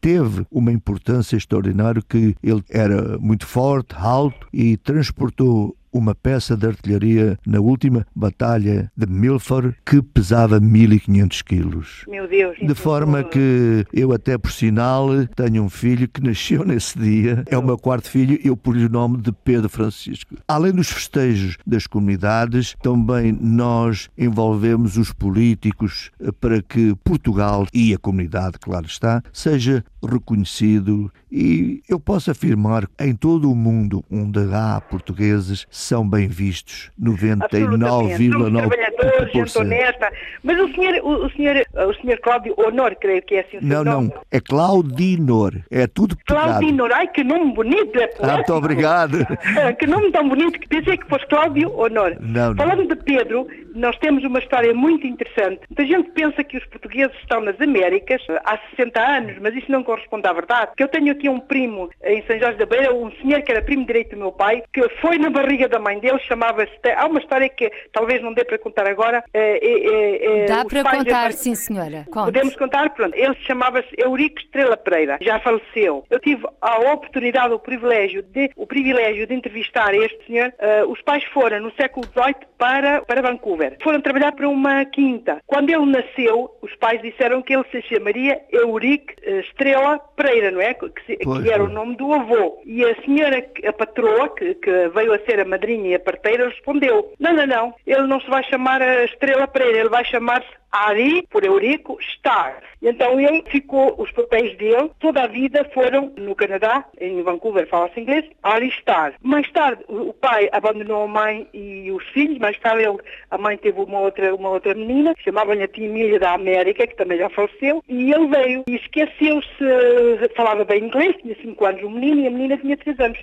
teve 0.00 0.44
uma 0.50 0.72
importância 0.72 1.36
extraordinária 1.36 2.02
que 2.08 2.34
ele 2.42 2.62
era 2.68 3.16
muito 3.18 3.46
forte, 3.46 3.94
alto 3.96 4.48
e 4.52 4.76
transportou 4.76 5.76
uma 5.92 6.14
peça 6.14 6.56
de 6.56 6.66
artilharia 6.66 7.38
na 7.46 7.60
última 7.60 8.06
batalha 8.14 8.90
de 8.96 9.06
Milford 9.06 9.76
que 9.84 10.02
pesava 10.02 10.58
1500 10.58 11.42
quilos. 11.42 12.04
Meu 12.08 12.26
Deus. 12.26 12.56
De 12.58 12.74
forma 12.74 13.22
que 13.22 13.84
eu 13.92 14.12
até 14.12 14.38
por 14.38 14.50
sinal 14.50 15.08
tenho 15.36 15.62
um 15.62 15.68
filho 15.68 16.08
que 16.08 16.22
nasceu 16.22 16.64
nesse 16.64 16.98
dia, 16.98 17.44
é 17.46 17.58
o 17.58 17.62
meu 17.62 17.78
quarto 17.78 18.08
filho, 18.08 18.38
eu 18.42 18.56
pus-lhe 18.56 18.86
o 18.86 18.90
nome 18.90 19.18
de 19.18 19.32
Pedro 19.32 19.68
Francisco. 19.68 20.36
Além 20.48 20.72
dos 20.72 20.90
festejos 20.90 21.56
das 21.66 21.86
comunidades, 21.86 22.74
também 22.82 23.32
nós 23.32 24.08
envolvemos 24.16 24.96
os 24.96 25.12
políticos 25.12 26.10
para 26.40 26.62
que 26.62 26.94
Portugal 27.04 27.66
e 27.72 27.92
a 27.92 27.98
comunidade, 27.98 28.58
claro 28.58 28.86
está, 28.86 29.22
seja 29.32 29.84
reconhecido 30.02 31.10
E 31.34 31.80
eu 31.88 31.98
posso 31.98 32.30
afirmar 32.30 32.86
que 32.86 32.92
em 33.02 33.14
todo 33.14 33.50
o 33.50 33.54
mundo 33.54 34.04
onde 34.12 34.40
há 34.52 34.78
portugueses 34.82 35.66
são 35.70 36.06
bem 36.06 36.28
vistos, 36.28 36.90
99,9%. 37.02 39.32
gente 39.32 39.58
honesta. 39.58 40.12
Mas 40.42 40.60
o 40.60 40.68
senhor, 40.74 40.94
o, 41.02 41.24
o, 41.24 41.30
senhor, 41.30 41.64
o 41.74 41.94
senhor 42.02 42.20
Cláudio 42.20 42.54
Honor, 42.58 42.94
creio 43.00 43.22
que 43.22 43.36
é 43.36 43.40
assim 43.40 43.56
o 43.56 43.64
Não, 43.64 43.82
nome. 43.82 44.08
não, 44.08 44.20
é 44.30 44.40
Claudinor, 44.40 45.54
é 45.70 45.86
tudo 45.86 46.18
pegado. 46.18 46.50
Claudinor, 46.50 46.90
ai 46.92 47.08
que 47.08 47.24
nome 47.24 47.54
bonito. 47.54 47.98
É 47.98 48.10
ah, 48.20 48.34
muito 48.34 48.52
obrigado. 48.52 49.26
que 49.80 49.86
nome 49.86 50.12
tão 50.12 50.28
bonito 50.28 50.60
que 50.60 50.68
pensei 50.68 50.98
que 50.98 51.08
fosse 51.08 51.26
Cláudio 51.28 51.74
Honor. 51.74 52.14
Não, 52.20 52.50
não. 52.50 52.56
Falando 52.56 52.86
de 52.86 52.96
Pedro, 52.96 53.46
nós 53.74 53.96
temos 53.98 54.24
uma 54.24 54.38
história 54.38 54.74
muito 54.74 55.06
interessante. 55.06 55.60
Muita 55.68 55.86
gente 55.86 56.10
pensa 56.10 56.44
que 56.44 56.56
os 56.56 56.64
portugueses 56.66 57.16
estão 57.18 57.40
nas 57.40 57.60
Américas 57.60 58.22
há 58.44 58.58
60 58.70 59.00
anos, 59.00 59.36
mas 59.40 59.54
isso 59.54 59.70
não 59.70 59.82
corresponde 59.82 60.26
à 60.26 60.32
verdade. 60.32 60.72
Que 60.76 60.82
eu 60.82 60.88
tenho 60.88 61.12
aqui 61.12 61.28
um 61.28 61.40
primo 61.40 61.90
em 62.04 62.22
São 62.26 62.38
Jorge 62.38 62.58
da 62.58 62.66
Beira, 62.66 62.94
um 62.94 63.10
senhor 63.16 63.42
que 63.42 63.52
era 63.52 63.62
primo 63.62 63.86
direito 63.86 64.10
do 64.10 64.18
meu 64.18 64.32
pai, 64.32 64.62
que 64.72 64.88
foi 65.00 65.18
na 65.18 65.30
barriga 65.30 65.68
da 65.68 65.78
mãe 65.78 65.98
dele, 65.98 66.18
chamava-se. 66.20 66.72
Há 66.96 67.06
uma 67.06 67.20
história 67.20 67.48
que 67.48 67.70
talvez 67.92 68.22
não 68.22 68.32
dê 68.32 68.44
para 68.44 68.58
contar 68.58 68.86
agora. 68.86 69.24
É, 69.32 69.58
é, 69.64 70.42
é, 70.42 70.46
Dá 70.46 70.64
para 70.64 70.84
contar, 70.84 71.32
sim, 71.32 71.54
senhora. 71.54 72.04
Conte. 72.10 72.26
Podemos 72.26 72.56
contar? 72.56 72.90
Pronto. 72.90 73.14
Ele 73.14 73.34
chamava-se 73.46 73.88
Eurico 73.96 74.38
Estrela 74.40 74.76
Pereira, 74.76 75.18
já 75.20 75.38
faleceu. 75.40 76.04
Eu 76.10 76.20
tive 76.20 76.46
a 76.60 76.78
oportunidade, 76.92 77.54
o 77.54 77.58
privilégio 77.58 78.22
de, 78.22 78.50
o 78.56 78.66
privilégio 78.66 79.26
de 79.26 79.34
entrevistar 79.34 79.94
este 79.94 80.26
senhor. 80.26 80.52
Uh, 80.58 80.90
os 80.90 81.00
pais 81.02 81.24
foram 81.24 81.60
no 81.60 81.72
século 81.72 82.06
XVIII 82.06 82.34
para, 82.58 83.02
para 83.02 83.22
Vancouver. 83.22 83.61
Foram 83.82 84.00
trabalhar 84.00 84.32
para 84.32 84.48
uma 84.48 84.84
quinta. 84.84 85.40
Quando 85.46 85.70
ele 85.70 85.86
nasceu, 85.86 86.50
os 86.62 86.74
pais 86.76 87.00
disseram 87.02 87.42
que 87.42 87.54
ele 87.54 87.64
se 87.70 87.82
chamaria 87.82 88.40
Eurico 88.50 89.12
eh, 89.22 89.40
Estrela 89.40 89.98
Pereira, 90.16 90.50
não 90.50 90.60
é? 90.60 90.74
Que, 90.74 91.16
que 91.16 91.50
era 91.50 91.62
o 91.62 91.68
nome 91.68 91.96
do 91.96 92.12
avô. 92.12 92.60
E 92.64 92.84
a 92.84 92.94
senhora, 93.02 93.44
a 93.66 93.72
patroa, 93.72 94.28
que, 94.30 94.54
que, 94.54 94.88
veio 94.88 95.12
a 95.12 95.18
ser 95.20 95.40
a 95.40 95.44
madrinha 95.44 95.90
e 95.90 95.94
a 95.94 96.00
parteira, 96.00 96.48
respondeu: 96.48 97.12
Não, 97.18 97.32
não, 97.32 97.46
não, 97.46 97.74
ele 97.86 98.06
não 98.06 98.20
se 98.20 98.28
vai 98.28 98.42
chamar 98.44 98.80
Estrela 99.04 99.46
Pereira, 99.46 99.80
ele 99.80 99.88
vai 99.88 100.04
chamar-se 100.04 100.61
Ari, 100.72 101.26
por 101.30 101.44
Eurico, 101.44 101.98
Star. 102.00 102.62
Então 102.80 103.20
ele 103.20 103.44
ficou, 103.48 103.94
os 103.98 104.10
papéis 104.10 104.56
dele, 104.56 104.90
toda 104.98 105.22
a 105.22 105.26
vida 105.26 105.68
foram 105.72 106.12
no 106.16 106.34
Canadá, 106.34 106.84
em 107.00 107.22
Vancouver 107.22 107.68
fala-se 107.68 108.00
inglês, 108.00 108.24
Ari 108.42 108.70
Star. 108.80 109.14
Mais 109.22 109.48
tarde 109.52 109.84
o 109.88 110.12
pai 110.14 110.48
abandonou 110.50 111.04
a 111.04 111.08
mãe 111.08 111.46
e 111.52 111.92
os 111.92 112.04
filhos, 112.08 112.38
mais 112.38 112.58
tarde 112.58 112.84
ele, 112.84 112.98
a 113.30 113.38
mãe 113.38 113.56
teve 113.56 113.80
uma 113.80 114.00
outra, 114.00 114.34
uma 114.34 114.48
outra 114.50 114.74
menina, 114.74 115.14
chamavam-lhe 115.18 115.62
a 115.62 115.68
tia 115.68 115.86
Emília 115.86 116.18
da 116.18 116.32
América, 116.32 116.86
que 116.86 116.96
também 116.96 117.18
já 117.18 117.28
faleceu, 117.28 117.84
e 117.88 118.12
ele 118.12 118.26
veio 118.26 118.64
e 118.66 118.76
esqueceu-se, 118.76 120.28
falava 120.34 120.64
bem 120.64 120.84
inglês, 120.84 121.14
tinha 121.22 121.36
5 121.40 121.64
anos 121.66 121.82
o 121.82 121.90
menino 121.90 122.22
e 122.22 122.26
a 122.26 122.30
menina 122.30 122.56
tinha 122.56 122.76
3 122.76 122.98
anos. 123.00 123.18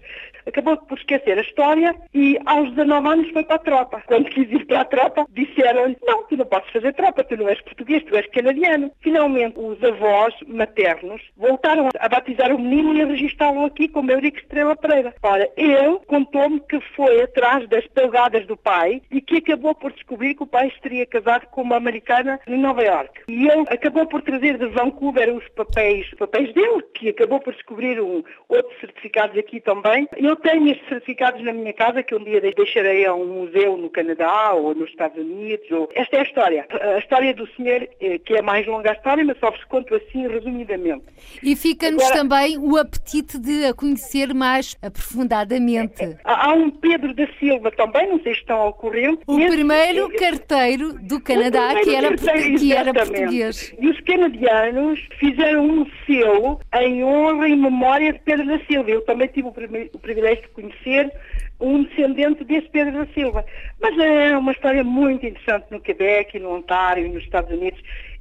Acabou 0.46 0.78
por 0.78 0.98
esquecer 0.98 1.38
a 1.38 1.42
história 1.42 1.96
e 2.14 2.38
aos 2.46 2.70
19 2.72 3.08
anos 3.08 3.32
foi 3.32 3.44
para 3.44 3.56
a 3.56 3.60
tropa. 3.60 4.04
Quando 4.08 4.30
quis 4.30 4.50
ir 4.52 4.66
para 4.66 4.82
a 4.82 4.86
tropa, 4.86 5.26
disseram-lhe, 5.32 5.98
não, 6.06 6.24
tu 6.24 6.38
não 6.38 6.46
podes 6.46 6.72
fazer 6.72 6.94
tropa, 6.94 7.24
tu 7.24 7.38
não 7.40 7.50
és 7.50 7.60
português, 7.62 8.04
tu 8.04 8.16
és 8.16 8.28
canadiano. 8.28 8.92
Finalmente, 9.02 9.58
os 9.58 9.82
avós 9.84 10.34
maternos 10.48 11.22
voltaram 11.36 11.90
a 11.98 12.10
batizar 12.10 12.54
o 12.54 12.60
menino 12.60 12.96
e 12.96 13.02
a 13.02 13.06
registá-lo 13.06 13.66
aqui 13.66 13.88
como 13.88 14.12
Eurico 14.12 14.38
Estrela 14.38 14.76
Pereira. 14.76 15.16
Ora, 15.24 15.50
ele 15.58 16.00
contou-me 16.08 16.60
que 16.60 16.80
foi 16.96 17.22
atrás 17.22 17.68
das 17.70 17.86
pegadas 17.88 18.46
do 18.46 18.58
pai 18.58 19.02
e 19.12 19.22
que 19.22 19.38
acabou 19.38 19.74
por 19.74 19.92
descobrir 19.92 20.36
que 20.36 20.44
o 20.44 20.48
pai 20.48 20.72
se 20.72 20.82
teria 20.82 21.06
casado 21.06 21.48
com 21.48 21.62
uma 21.62 21.78
americana 21.78 22.40
em 22.48 22.58
Nova 22.58 22.84
York. 22.84 23.22
E 23.28 23.48
ele 23.48 23.66
acabou 23.70 24.06
por 24.06 24.22
trazer 24.22 24.58
de 24.58 24.68
Vancouver 24.68 25.34
os 25.34 25.48
papéis, 25.50 26.08
os 26.08 26.18
papéis 26.18 26.54
dele, 26.54 26.84
que 26.94 27.10
acabou 27.10 27.40
por 27.40 27.54
descobrir 27.54 28.00
um, 28.02 28.24
outros 28.48 28.80
certificados 28.80 29.38
aqui 29.38 29.60
também. 29.60 30.08
Eu 30.18 30.36
tenho 30.36 30.68
estes 30.68 30.88
certificados 30.88 31.42
na 31.44 31.54
minha 31.54 31.74
casa 31.74 32.04
que 32.04 32.16
um 32.16 32.24
dia 32.24 32.42
deixarei 32.42 33.06
a 33.06 33.14
um 33.14 33.26
museu 33.26 33.78
no 33.78 33.90
Canadá 33.90 34.54
ou 34.54 34.76
nos 34.76 34.90
Estados 34.90 35.18
Unidos. 35.18 35.70
Ou... 35.72 35.90
Esta 35.96 36.18
é 36.18 36.20
a 36.20 36.24
história. 36.24 36.68
A 36.82 36.98
história 37.00 37.29
história 37.30 37.34
do 37.34 37.48
senhor, 37.56 37.88
eh, 38.02 38.20
que 38.20 38.36
é 38.36 38.42
mais 38.42 38.66
longa 38.66 38.92
a 38.92 38.94
história, 38.94 39.24
mas 39.24 39.38
só 39.40 39.52
vos 39.52 39.64
conto 39.66 39.94
assim 39.96 40.28
resumidamente. 40.28 41.04
E 41.44 41.56
fica-nos 41.56 42.04
Agora, 42.04 42.18
também 42.18 42.58
o 42.58 42.78
apetite 42.78 43.38
de 43.40 43.66
a 43.66 43.74
conhecer 43.74 44.34
mais 44.34 44.78
aprofundadamente. 44.82 46.18
Há 46.24 46.54
um 46.54 46.70
Pedro 46.70 47.14
da 47.14 47.28
Silva 47.40 47.72
também, 47.72 48.10
não 48.10 48.22
sei 48.22 48.34
se 48.34 48.42
estão 48.42 48.58
ao 48.58 48.74
corrente. 48.74 49.22
O 49.28 49.40
Esse, 49.40 49.56
primeiro 49.56 50.10
carteiro 50.14 50.94
do 50.94 51.22
Canadá 51.22 51.76
que, 51.82 51.96
era, 51.96 52.16
carteiro, 52.16 52.60
que 52.60 52.74
era 52.74 52.94
português. 52.94 53.74
E 53.80 53.88
os 53.88 54.00
canadianos 54.02 55.00
fizeram 55.20 55.66
um 55.66 55.88
selo 56.06 56.60
em 56.82 57.04
honra 57.04 57.48
e 57.48 57.56
memória 57.56 58.14
de 58.14 58.20
Pedro 58.20 58.46
da 58.46 58.60
Silva. 58.66 58.90
Eu 58.90 59.02
também 59.02 59.28
tive 59.28 59.48
o, 59.48 59.54
o 59.94 60.00
privilégio 60.00 60.44
de 60.44 60.50
conhecer 60.50 61.12
um 61.60 61.84
descendente 61.84 62.44
desse 62.46 62.70
Pedro 62.70 63.06
da 63.06 63.14
Silva. 63.14 63.46
Mas 63.82 63.98
é 64.00 64.38
uma 64.38 64.52
história 64.52 64.84
muito 64.84 65.26
interessante 65.26 65.66
no 65.70 65.82
Quebec, 65.82 66.40
no 66.40 66.56
Ontário 66.56 67.06
nos 67.20 67.26
Estados 67.26 67.52
Unidos. 67.52 67.80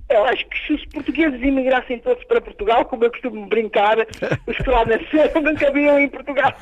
Eu 0.08 0.24
acho 0.24 0.46
que 0.48 0.66
se 0.66 0.72
os 0.72 0.84
portugueses 0.86 1.40
imigrassem 1.42 1.98
todos 1.98 2.24
para 2.24 2.40
Portugal, 2.40 2.84
como 2.86 3.04
eu 3.04 3.10
costumo 3.10 3.46
brincar, 3.46 3.98
os 4.46 4.56
que 4.56 4.70
lá 4.70 4.84
nasceram 4.86 5.42
nunca 5.42 5.70
vinham 5.70 5.98
em 5.98 6.08
Portugal. 6.08 6.54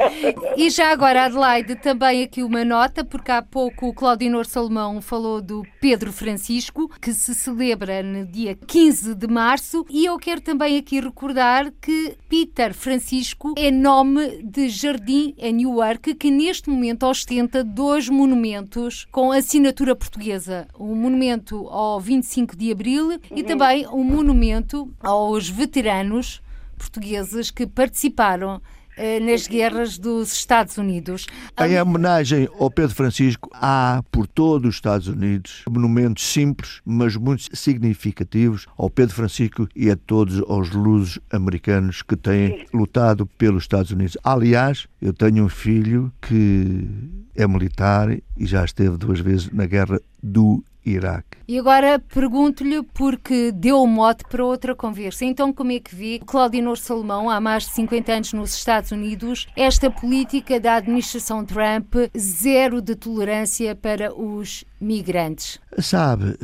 E 0.57 0.69
já 0.69 0.91
agora, 0.91 1.25
Adelaide, 1.25 1.76
também 1.76 2.25
aqui 2.25 2.43
uma 2.43 2.65
nota, 2.65 3.05
porque 3.05 3.31
há 3.31 3.43
pouco 3.43 3.88
o 3.88 3.95
Claudinor 3.95 4.47
Salomão 4.47 5.00
falou 5.00 5.41
do 5.41 5.62
Pedro 5.81 6.12
Francisco, 6.12 6.91
que 7.00 7.12
se 7.12 7.35
celebra 7.35 8.03
no 8.03 8.26
dia 8.26 8.57
15 8.57 9.15
de 9.15 9.29
março, 9.29 9.87
e 9.88 10.05
eu 10.05 10.19
quero 10.19 10.41
também 10.41 10.76
aqui 10.76 11.00
recordar 11.00 11.71
que 11.81 12.17
Peter 12.29 12.75
Francisco 12.75 13.55
é 13.57 13.71
nome 13.71 14.43
de 14.43 14.69
jardim 14.69 15.35
em 15.38 15.53
Newark, 15.53 16.15
que 16.15 16.31
neste 16.31 16.69
momento 16.69 17.07
ostenta 17.07 17.62
dois 17.62 18.09
monumentos 18.09 19.07
com 19.12 19.31
assinatura 19.31 19.95
portuguesa. 19.95 20.67
Um 20.79 20.97
monumento 20.97 21.69
ao 21.69 22.00
25 22.00 22.57
de 22.57 22.73
Abril 22.73 23.21
e 23.37 23.43
também 23.43 23.87
um 23.88 24.02
monumento 24.02 24.90
aos 25.00 25.49
veteranos 25.49 26.43
portugueses 26.76 27.50
que 27.50 27.66
participaram 27.66 28.61
eh, 28.97 29.21
nas 29.21 29.47
guerras 29.47 29.99
dos 29.99 30.33
Estados 30.33 30.78
Unidos. 30.78 31.26
Em 31.61 31.78
homenagem 31.81 32.49
ao 32.59 32.71
Pedro 32.71 32.95
Francisco, 32.95 33.50
há 33.52 34.02
por 34.11 34.26
todos 34.26 34.71
os 34.71 34.75
Estados 34.76 35.07
Unidos 35.07 35.62
monumentos 35.69 36.25
simples, 36.26 36.81
mas 36.83 37.14
muito 37.14 37.55
significativos 37.55 38.66
ao 38.76 38.88
Pedro 38.88 39.14
Francisco 39.14 39.69
e 39.76 39.90
a 39.90 39.97
todos 39.97 40.40
os 40.40 40.71
lusos 40.71 41.19
americanos 41.31 42.00
que 42.00 42.16
têm 42.16 42.66
lutado 42.73 43.26
pelos 43.26 43.64
Estados 43.64 43.90
Unidos. 43.90 44.16
Aliás, 44.25 44.87
eu 45.00 45.12
tenho 45.12 45.45
um 45.45 45.49
filho 45.49 46.11
que 46.23 46.88
é 47.35 47.47
militar 47.47 48.09
e 48.11 48.47
já 48.47 48.64
esteve 48.64 48.97
duas 48.97 49.21
vezes 49.21 49.50
na 49.52 49.66
guerra 49.66 50.00
do 50.23 50.64
Iraque. 50.87 51.37
E 51.49 51.59
agora 51.59 51.99
pergunto-lhe, 51.99 52.83
porque 52.83 53.52
deu 53.52 53.81
o 53.81 53.87
mote 53.87 54.25
para 54.28 54.45
outra 54.45 54.75
conversa. 54.75 55.25
Então, 55.25 55.52
como 55.52 55.73
é 55.73 55.78
que 55.78 55.95
vê 55.95 56.21
Claudinor 56.25 56.76
Salomão, 56.76 57.31
há 57.31 57.40
mais 57.40 57.64
de 57.64 57.71
50 57.71 58.12
anos 58.12 58.33
nos 58.33 58.55
Estados 58.55 58.90
Unidos, 58.90 59.47
esta 59.57 59.90
política 59.90 60.59
da 60.59 60.75
administração 60.75 61.45
Trump, 61.45 61.95
zero 62.19 62.83
de 62.83 62.97
tolerância 62.97 63.76
para 63.76 64.12
os 64.12 64.64
migrantes? 64.81 65.61
Sabe, 65.78 66.37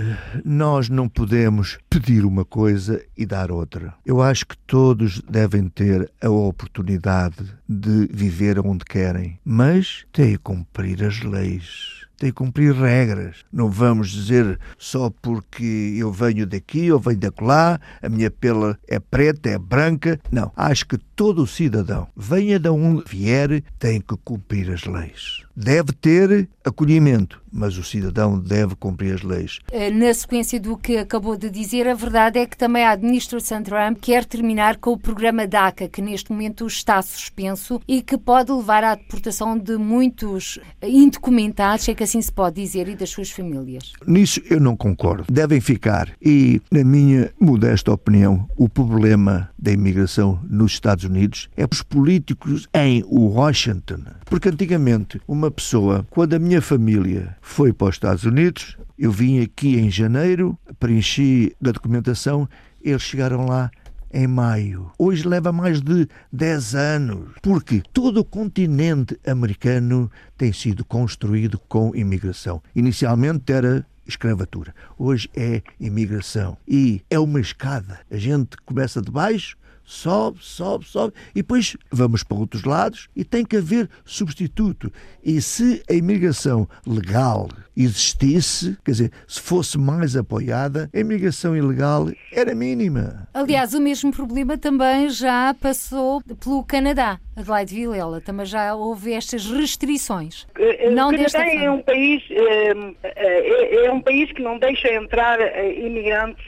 nós 0.44 0.88
não 0.88 1.08
podemos 1.08 1.78
pedir 1.90 2.24
uma 2.24 2.44
coisa 2.44 3.02
e 3.16 3.26
dar 3.26 3.50
outra. 3.50 3.94
Eu 4.06 4.22
acho 4.22 4.46
que 4.46 4.56
todos 4.58 5.20
devem 5.22 5.68
ter 5.68 6.10
a 6.22 6.30
oportunidade 6.30 7.44
de 7.68 8.06
viver 8.12 8.58
onde 8.60 8.84
querem, 8.84 9.38
mas 9.44 10.04
têm 10.12 10.32
que 10.32 10.38
cumprir 10.38 11.02
as 11.02 11.22
leis 11.22 12.01
tem 12.22 12.30
que 12.30 12.36
cumprir 12.36 12.72
regras. 12.72 13.38
Não 13.52 13.68
vamos 13.68 14.10
dizer 14.10 14.56
só 14.78 15.10
porque 15.10 15.96
eu 15.98 16.12
venho 16.12 16.46
daqui 16.46 16.92
ou 16.92 17.00
venho 17.00 17.18
de 17.18 17.32
lá, 17.40 17.80
a 18.00 18.08
minha 18.08 18.30
pele 18.30 18.76
é 18.86 19.00
preta, 19.00 19.50
é 19.50 19.58
branca. 19.58 20.20
Não. 20.30 20.52
Acho 20.54 20.86
que 20.86 20.98
todo 21.22 21.46
cidadão, 21.46 22.08
venha 22.16 22.58
de 22.58 22.68
onde 22.68 23.04
vier, 23.06 23.62
tem 23.78 24.00
que 24.00 24.16
cumprir 24.24 24.72
as 24.72 24.84
leis. 24.86 25.44
Deve 25.54 25.92
ter 25.92 26.48
acolhimento, 26.64 27.40
mas 27.52 27.76
o 27.76 27.84
cidadão 27.84 28.40
deve 28.40 28.74
cumprir 28.74 29.14
as 29.14 29.22
leis. 29.22 29.60
Eh, 29.70 29.90
na 29.90 30.12
sequência 30.14 30.58
do 30.58 30.76
que 30.76 30.96
acabou 30.96 31.36
de 31.36 31.48
dizer, 31.50 31.86
a 31.86 31.94
verdade 31.94 32.38
é 32.40 32.46
que 32.46 32.56
também 32.56 32.84
a 32.84 32.90
administração 32.92 33.62
Trump 33.62 33.98
quer 34.00 34.24
terminar 34.24 34.78
com 34.78 34.92
o 34.92 34.98
programa 34.98 35.46
DACA, 35.46 35.88
que 35.88 36.00
neste 36.02 36.32
momento 36.32 36.66
está 36.66 37.00
suspenso 37.02 37.80
e 37.86 38.02
que 38.02 38.16
pode 38.16 38.50
levar 38.50 38.82
à 38.82 38.94
deportação 38.94 39.56
de 39.56 39.76
muitos 39.76 40.58
indocumentados, 40.82 41.88
é 41.88 41.94
que 41.94 42.02
assim 42.02 42.22
se 42.22 42.32
pode 42.32 42.60
dizer, 42.60 42.88
e 42.88 42.96
das 42.96 43.10
suas 43.10 43.30
famílias. 43.30 43.92
Nisso 44.06 44.40
eu 44.50 44.58
não 44.58 44.74
concordo. 44.74 45.30
Devem 45.30 45.60
ficar. 45.60 46.10
E, 46.20 46.60
na 46.70 46.82
minha 46.82 47.30
modesta 47.38 47.92
opinião, 47.92 48.48
o 48.56 48.68
problema 48.68 49.50
da 49.58 49.70
imigração 49.70 50.40
nos 50.48 50.72
Estados 50.72 51.04
Unidos 51.04 51.11
é 51.56 51.66
os 51.70 51.82
políticos 51.82 52.68
em 52.74 53.04
Washington. 53.04 54.04
Porque 54.24 54.48
antigamente, 54.48 55.20
uma 55.26 55.50
pessoa, 55.50 56.06
quando 56.10 56.34
a 56.34 56.38
minha 56.38 56.62
família 56.62 57.36
foi 57.40 57.72
para 57.72 57.88
os 57.88 57.94
Estados 57.96 58.24
Unidos, 58.24 58.76
eu 58.98 59.10
vim 59.10 59.40
aqui 59.40 59.78
em 59.78 59.90
janeiro, 59.90 60.58
preenchi 60.78 61.54
a 61.60 61.70
documentação, 61.72 62.48
eles 62.82 63.02
chegaram 63.02 63.46
lá 63.46 63.70
em 64.12 64.26
maio. 64.26 64.90
Hoje 64.98 65.26
leva 65.26 65.52
mais 65.52 65.80
de 65.80 66.06
10 66.32 66.74
anos. 66.74 67.30
Porque 67.40 67.82
todo 67.92 68.20
o 68.20 68.24
continente 68.24 69.18
americano 69.26 70.10
tem 70.36 70.52
sido 70.52 70.84
construído 70.84 71.58
com 71.58 71.94
imigração. 71.96 72.62
Inicialmente 72.74 73.52
era 73.52 73.86
escravatura. 74.06 74.74
Hoje 74.98 75.28
é 75.34 75.62
imigração. 75.80 76.56
E 76.68 77.02
é 77.08 77.18
uma 77.18 77.40
escada. 77.40 78.00
A 78.10 78.16
gente 78.16 78.56
começa 78.64 79.00
de 79.00 79.10
baixo 79.10 79.56
sobe, 79.84 80.38
sobe, 80.40 80.86
sobe, 80.86 81.14
e 81.30 81.36
depois 81.36 81.76
vamos 81.90 82.22
para 82.22 82.36
outros 82.36 82.64
lados 82.64 83.08
e 83.14 83.24
tem 83.24 83.44
que 83.44 83.56
haver 83.56 83.88
substituto. 84.04 84.92
E 85.22 85.40
se 85.40 85.82
a 85.88 85.92
imigração 85.92 86.68
legal 86.86 87.48
existisse, 87.76 88.76
quer 88.84 88.90
dizer, 88.90 89.12
se 89.26 89.40
fosse 89.40 89.78
mais 89.78 90.16
apoiada, 90.16 90.90
a 90.94 90.98
imigração 90.98 91.56
ilegal 91.56 92.08
era 92.32 92.54
mínima. 92.54 93.28
Aliás, 93.32 93.74
o 93.74 93.80
mesmo 93.80 94.12
problema 94.12 94.58
também 94.58 95.08
já 95.08 95.54
passou 95.54 96.22
pelo 96.22 96.62
Canadá. 96.64 97.18
Adelaide 97.36 97.74
Vilela, 97.74 98.20
também 98.20 98.44
já 98.44 98.74
houve 98.74 99.12
estas 99.14 99.46
restrições. 99.50 100.46
Eh, 100.58 100.86
eh, 100.86 100.90
não 100.90 101.08
o 101.08 101.12
Canadá 101.12 101.46
é 101.46 101.70
um 101.70 101.80
país 101.80 102.22
eh, 102.30 102.72
é, 103.02 103.86
é, 103.86 103.92
um 103.92 104.00
país 104.00 104.30
que 104.32 104.42
não 104.42 104.58
deixa 104.58 104.92
entrar 104.92 105.38
imigrantes 105.74 106.44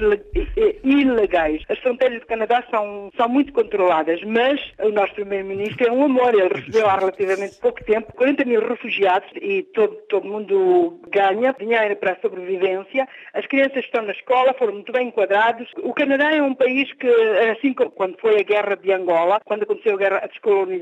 ilegais. 0.84 1.62
As 1.70 1.78
fronteiras 1.78 2.20
do 2.20 2.26
Canadá 2.26 2.62
são, 2.70 3.10
são 3.16 3.28
muito 3.28 3.52
controladas, 3.52 4.20
mas 4.24 4.60
o 4.80 4.90
nosso 4.90 5.14
primeiro-ministro 5.14 5.86
é 5.86 5.90
um 5.90 6.04
amor. 6.04 6.34
Ele 6.34 6.52
recebeu 6.54 6.86
há 6.86 6.96
relativamente 6.96 7.56
pouco 7.56 7.82
tempo 7.84 8.12
40 8.14 8.44
mil 8.44 8.68
refugiados 8.68 9.28
e 9.40 9.62
todo 9.74 9.94
todo 10.08 10.28
mundo 10.28 11.00
ganha 11.10 11.54
dinheiro 11.58 11.96
para 11.96 12.12
a 12.12 12.20
sobrevivência. 12.20 13.08
As 13.32 13.46
crianças 13.46 13.84
estão 13.84 14.02
na 14.02 14.12
escola, 14.12 14.54
foram 14.58 14.74
muito 14.74 14.92
bem 14.92 15.08
enquadrados. 15.08 15.68
O 15.82 15.94
Canadá 15.94 16.30
é 16.30 16.42
um 16.42 16.54
país 16.54 16.92
que, 16.92 17.08
assim 17.50 17.72
como 17.72 17.90
quando 17.90 18.18
foi 18.20 18.38
a 18.38 18.42
guerra 18.42 18.76
de 18.76 18.92
Angola, 18.92 19.40
quando 19.44 19.62
aconteceu 19.62 19.94
a 19.94 19.98
guerra 19.98 20.20
a 20.24 20.26
descolonização, 20.26 20.74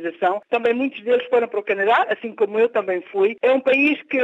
também 0.51 0.75
muitos 0.75 1.03
deles 1.03 1.27
foram 1.29 1.49
para 1.49 1.61
o 1.61 1.65
Canadá, 1.65 2.07
assim 2.09 2.35
como 2.35 2.59
eu 2.59 2.69
também 2.69 3.03
fui. 3.13 3.37
É 3.43 3.53
um 3.53 3.61
país 3.61 4.01
que 4.03 4.19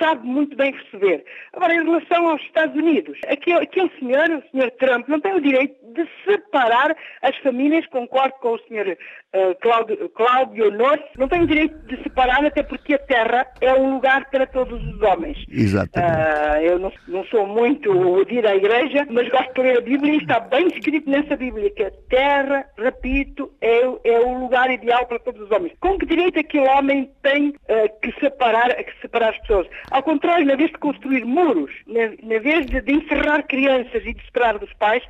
sabe 0.00 0.26
muito 0.26 0.56
bem 0.56 0.72
receber. 0.72 1.24
Agora, 1.52 1.74
em 1.74 1.84
relação 1.84 2.28
aos 2.28 2.42
Estados 2.42 2.76
Unidos, 2.76 3.18
aquele, 3.26 3.62
aquele 3.62 3.90
senhor, 3.98 4.30
o 4.30 4.50
senhor 4.50 4.70
Trump, 4.72 5.08
não 5.08 5.20
tem 5.20 5.34
o 5.34 5.40
direito 5.40 5.74
de 5.92 6.08
separar 6.24 6.96
as 7.22 7.36
famílias, 7.38 7.86
concordo 7.86 8.34
com 8.40 8.54
o 8.54 8.58
senhor 8.60 8.86
uh, 8.88 9.54
Cláudio, 9.60 10.08
Cláudio 10.10 10.70
Norte, 10.70 11.04
não 11.18 11.28
tem 11.28 11.42
o 11.42 11.46
direito 11.46 11.74
de 11.86 12.02
separar, 12.02 12.44
até 12.44 12.62
porque 12.62 12.94
a 12.94 12.98
terra 12.98 13.46
é 13.60 13.72
um 13.74 13.94
lugar 13.94 14.28
para 14.30 14.46
todos 14.46 14.82
os 14.82 15.02
homens. 15.02 15.38
Exatamente. 15.48 16.12
Uh, 16.12 16.62
eu 16.62 16.78
não, 16.78 16.92
não, 17.08 17.24
sou 17.26 17.46
muito 17.46 18.24
de 18.24 18.36
ir 18.36 18.46
à 18.46 18.54
igreja, 18.54 19.06
mas 19.10 19.28
gosto 19.28 19.54
de 19.54 19.62
ler 19.62 19.78
a 19.78 19.80
Bíblia 19.80 20.14
e 20.14 20.18
está 20.18 20.40
bem 20.40 20.66
escrito 20.68 21.08
nessa 21.08 21.36
Bíblia 21.36 21.70
que 21.70 21.84
a 21.84 21.90
terra, 22.08 22.66
repito, 22.76 23.52
é, 23.60 23.82
é 24.04 24.20
o 24.20 24.38
lugar 24.38 24.70
ideal 24.70 25.06
para 25.06 25.18
todos 25.18 25.40
os 25.42 25.50
homens. 25.50 25.72
Com 25.80 25.98
que 25.98 26.06
direito 26.06 26.38
aquele 26.38 26.68
homem 26.68 27.10
tem 27.22 27.48
uh, 27.48 28.00
que, 28.00 28.12
separar, 28.20 28.74
que 28.74 29.00
separar 29.00 29.30
as 29.30 29.38
pessoas? 29.38 29.66
Ao 29.90 30.02
contrário, 30.02 30.46
na 30.46 30.56
vez 30.56 30.70
de 30.70 30.78
construir 30.78 31.24
muros, 31.24 31.72
na, 31.86 32.12
na 32.22 32.38
vez 32.40 32.66
de, 32.66 32.80
de 32.80 32.92
encerrar 32.92 33.42
crianças 33.44 34.02
e 34.04 34.14
de 34.14 34.24
separar 34.24 34.58
dos 34.58 34.72
pais, 34.74 35.02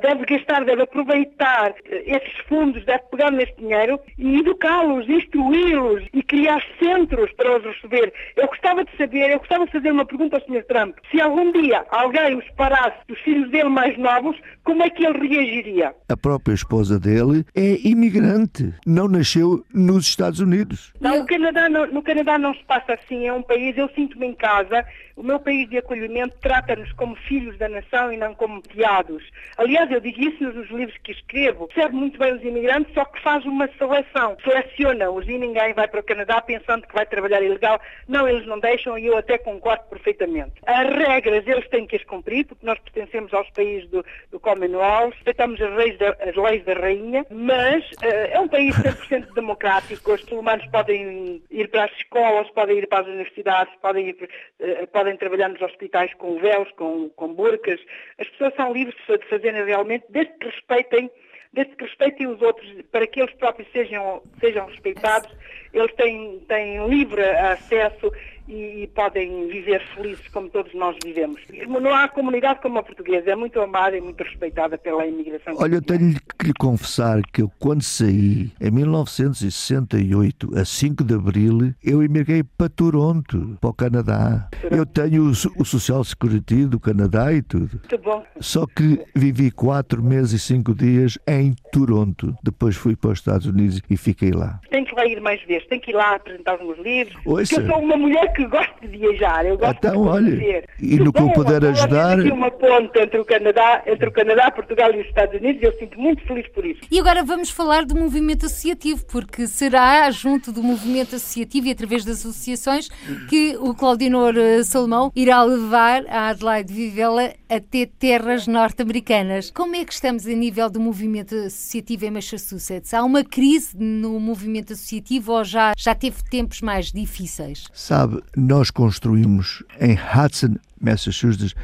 deve 0.00 0.24
gastar, 0.24 0.64
deve 0.64 0.82
aproveitar 0.82 1.74
eh, 1.84 2.02
esses 2.06 2.36
fundos, 2.48 2.84
deve 2.84 3.02
pegar 3.10 3.30
neste 3.30 3.56
dinheiro 3.56 3.98
e 4.18 4.38
educá-los, 4.38 5.08
instruí-los 5.08 6.04
e 6.12 6.22
criar 6.22 6.62
centros 6.82 7.30
para 7.32 7.56
os 7.56 7.64
receber. 7.64 8.12
Eu 8.36 8.46
gostava 8.48 8.84
de 8.84 8.96
saber, 8.96 9.30
eu 9.30 9.38
gostava 9.38 9.66
de 9.66 9.72
fazer 9.72 9.90
uma 9.90 10.04
pergunta 10.04 10.36
ao 10.36 10.42
Sr. 10.42 10.64
Trump. 10.64 10.96
Se 11.10 11.20
algum 11.20 11.52
dia 11.52 11.84
alguém 11.90 12.36
os 12.36 12.48
parasse 12.56 12.98
dos 13.08 13.18
filhos 13.20 13.50
dele 13.50 13.68
mais 13.68 13.96
novos, 13.98 14.36
como 14.64 14.82
é 14.82 14.90
que 14.90 15.04
ele 15.04 15.28
reagiria? 15.28 15.94
A 16.08 16.16
própria 16.16 16.54
esposa 16.54 16.98
dele 16.98 17.44
é 17.54 17.76
imigrante, 17.86 18.74
não 18.86 19.08
nasceu 19.08 19.64
nos 19.72 20.06
Estados 20.06 20.40
Unidos. 20.40 20.92
Não, 21.00 21.20
o 21.20 21.26
Canadá, 21.26 21.68
no, 21.68 21.86
no 21.86 22.02
Canadá 22.02 22.38
não 22.38 22.54
se 22.54 22.64
passa 22.64 22.94
assim, 22.94 23.26
é 23.26 23.32
um 23.32 23.42
país, 23.42 23.76
eu 23.76 23.88
sinto-me 23.94 24.26
em 24.26 24.34
casa, 24.34 24.84
o 25.16 25.22
meu 25.22 25.40
país 25.40 25.68
de 25.68 25.78
acolhimento 25.78 26.36
trata-nos 26.40 26.92
como 26.92 27.16
filhos 27.16 27.56
da 27.58 27.68
nação 27.68 28.12
e 28.12 28.16
não 28.16 28.34
como 28.34 28.62
piados. 28.62 29.24
Aliás, 29.56 29.90
eu 29.90 30.00
digo 30.00 30.20
isso 30.20 30.44
nos 30.44 30.70
livros 30.70 30.96
que 30.98 31.12
escrevo. 31.12 31.68
Serve 31.74 31.96
muito 31.96 32.18
bem 32.18 32.34
os 32.34 32.42
imigrantes, 32.42 32.92
só 32.92 33.04
que 33.04 33.20
faz 33.22 33.44
uma 33.44 33.68
seleção. 33.78 34.36
Seleciona-os 34.44 35.26
e 35.26 35.38
ninguém 35.38 35.72
vai 35.72 35.88
para 35.88 36.00
o 36.00 36.04
Canadá 36.04 36.40
pensando 36.42 36.86
que 36.86 36.94
vai 36.94 37.06
trabalhar 37.06 37.42
ilegal. 37.42 37.80
Não, 38.06 38.28
eles 38.28 38.46
não 38.46 38.60
deixam 38.60 38.98
e 38.98 39.06
eu 39.06 39.16
até 39.16 39.38
concordo 39.38 39.84
perfeitamente. 39.84 40.52
As 40.66 40.88
regras 40.88 41.46
eles 41.46 41.66
têm 41.68 41.86
que 41.86 41.96
as 41.96 42.04
cumprir, 42.04 42.46
porque 42.46 42.66
nós 42.66 42.78
pertencemos 42.78 43.32
aos 43.32 43.48
países 43.50 43.88
do, 43.88 44.04
do 44.30 44.38
Commonwealth, 44.38 45.14
respeitamos 45.14 45.60
as 45.60 45.74
leis, 45.74 45.98
da, 45.98 46.10
as 46.20 46.36
leis 46.36 46.64
da 46.64 46.74
rainha, 46.74 47.24
mas 47.30 47.84
uh, 47.92 48.32
é 48.32 48.38
um 48.38 48.48
país 48.48 48.74
100% 48.76 49.32
democrático. 49.34 50.12
Os 50.12 50.22
muçulmanos 50.22 50.66
podem 50.66 51.42
ir 51.50 51.68
para 51.68 51.84
as 51.84 51.92
escolas, 51.92 52.48
podem 52.50 52.78
ir 52.78 52.86
para 52.86 53.00
as 53.00 53.06
universidades, 53.06 53.74
podem 53.80 54.08
ir, 54.08 54.28
uh, 54.60 54.86
podem 54.88 55.05
podem 55.06 55.16
trabalhar 55.16 55.48
nos 55.48 55.62
hospitais 55.62 56.12
com 56.14 56.36
véus, 56.40 56.68
com, 56.72 57.08
com 57.10 57.32
burcas. 57.32 57.80
As 58.18 58.28
pessoas 58.30 58.54
são 58.56 58.72
livres 58.72 58.96
de 59.06 59.28
fazerem 59.28 59.64
realmente, 59.64 60.04
desde 60.08 60.32
que 60.32 60.46
respeitem, 60.46 61.08
desde 61.52 61.76
que 61.76 61.84
respeitem 61.84 62.26
os 62.26 62.42
outros, 62.42 62.68
para 62.90 63.06
que 63.06 63.20
eles 63.20 63.32
próprios 63.34 63.70
sejam, 63.70 64.20
sejam 64.40 64.66
respeitados, 64.66 65.32
eles 65.72 65.92
têm, 65.94 66.40
têm 66.48 66.88
livre 66.88 67.22
acesso 67.22 68.10
e, 68.48 68.88
podem 68.94 69.48
viver 69.48 69.82
felizes 69.94 70.26
como 70.28 70.48
todos 70.48 70.72
nós 70.74 70.96
vivemos. 71.04 71.40
Não 71.66 71.94
há 71.94 72.08
comunidade 72.08 72.60
como 72.60 72.78
a 72.78 72.82
portuguesa, 72.82 73.30
é 73.30 73.36
muito 73.36 73.60
amada 73.60 73.96
e 73.96 74.00
muito 74.00 74.22
respeitada 74.22 74.78
pela 74.78 75.06
imigração. 75.06 75.54
Olha, 75.58 75.76
eu 75.76 75.82
tenho 75.82 76.14
que 76.38 76.46
lhe 76.46 76.54
confessar 76.54 77.20
que 77.32 77.42
eu, 77.42 77.50
quando 77.58 77.82
saí, 77.82 78.50
em 78.60 78.70
1968, 78.70 80.58
a 80.58 80.64
5 80.64 81.04
de 81.04 81.14
abril, 81.14 81.74
eu 81.84 82.02
emigrei 82.02 82.42
para 82.42 82.68
Toronto, 82.68 83.56
para 83.60 83.70
o 83.70 83.74
Canadá. 83.74 84.48
Eu 84.70 84.86
tenho 84.86 85.24
o, 85.24 85.30
o 85.30 85.64
Social 85.64 86.02
Security 86.04 86.66
do 86.66 86.78
Canadá 86.78 87.32
e 87.32 87.42
tudo. 87.42 87.80
Muito 87.80 87.98
bom. 87.98 88.24
Só 88.40 88.66
que 88.66 89.00
vivi 89.14 89.50
quatro 89.50 90.02
meses 90.02 90.32
e 90.32 90.38
cinco 90.38 90.74
dias 90.74 91.18
em 91.26 91.54
Toronto. 91.72 92.36
Depois 92.42 92.76
fui 92.76 92.94
para 92.94 93.10
os 93.10 93.18
Estados 93.18 93.46
Unidos 93.46 93.80
e 93.88 93.96
fiquei 93.96 94.30
lá. 94.30 94.60
Tem 94.70 94.84
que 94.84 94.94
lá 94.94 95.06
ir 95.06 95.20
mais 95.20 95.42
vezes, 95.44 95.66
tem 95.68 95.80
que 95.80 95.90
ir 95.90 95.94
lá 95.94 96.14
apresentar 96.14 96.56
os 96.56 96.66
meus 96.66 96.78
livros. 96.78 97.16
Ouça. 97.24 97.60
eu 97.60 97.66
sou 97.66 97.78
uma 97.78 97.96
mulher 97.96 98.32
que 98.36 98.46
gosto 98.46 98.80
de 98.82 98.88
viajar, 98.88 99.46
eu 99.46 99.56
gosto 99.56 99.78
então, 99.78 100.02
de 100.02 100.08
olha, 100.08 100.64
E 100.78 100.96
no 100.98 101.10
que 101.10 101.22
eu 101.22 101.30
puder 101.30 101.64
ajudar. 101.64 102.20
aqui 102.20 102.30
uma 102.30 102.50
ponte 102.50 102.98
entre 103.00 103.18
o 103.18 103.24
Canadá, 103.24 103.82
entre 103.86 104.08
o 104.08 104.12
Canadá, 104.12 104.50
Portugal 104.50 104.92
e 104.92 105.00
os 105.00 105.06
Estados 105.06 105.40
Unidos 105.40 105.62
e 105.62 105.64
eu 105.64 105.72
sinto 105.78 105.98
muito 105.98 106.22
feliz 106.26 106.46
por 106.48 106.64
isso. 106.66 106.80
E 106.90 107.00
agora 107.00 107.24
vamos 107.24 107.48
falar 107.48 107.86
do 107.86 107.96
movimento 107.96 108.44
associativo, 108.44 109.06
porque 109.06 109.46
será 109.46 110.10
junto 110.10 110.52
do 110.52 110.62
movimento 110.62 111.16
associativo 111.16 111.66
e 111.68 111.70
através 111.70 112.04
das 112.04 112.18
associações 112.18 112.88
que 113.30 113.56
o 113.58 113.74
Claudinor 113.74 114.36
eh, 114.36 114.62
Salomão 114.62 115.10
irá 115.16 115.42
levar 115.42 116.04
a 116.08 116.28
Adelaide 116.28 116.72
Vivela 116.72 117.32
até 117.48 117.86
terras 117.86 118.46
norte-americanas. 118.46 119.50
Como 119.50 119.74
é 119.76 119.84
que 119.84 119.92
estamos 119.92 120.26
a 120.26 120.32
nível 120.32 120.68
do 120.68 120.78
movimento 120.80 121.34
associativo 121.34 122.04
em 122.04 122.10
Massachusetts? 122.10 122.92
Há 122.92 123.02
uma 123.02 123.24
crise 123.24 123.76
no 123.78 124.20
movimento 124.20 124.74
associativo 124.74 125.32
ou 125.32 125.44
já, 125.44 125.72
já 125.76 125.94
teve 125.94 126.22
tempos 126.28 126.60
mais 126.60 126.92
difíceis? 126.92 127.64
Sabe, 127.72 128.22
nós 128.36 128.70
construímos 128.70 129.62
em 129.80 129.94
Hudson, 129.94 130.56
Massachusetts, 130.80 131.54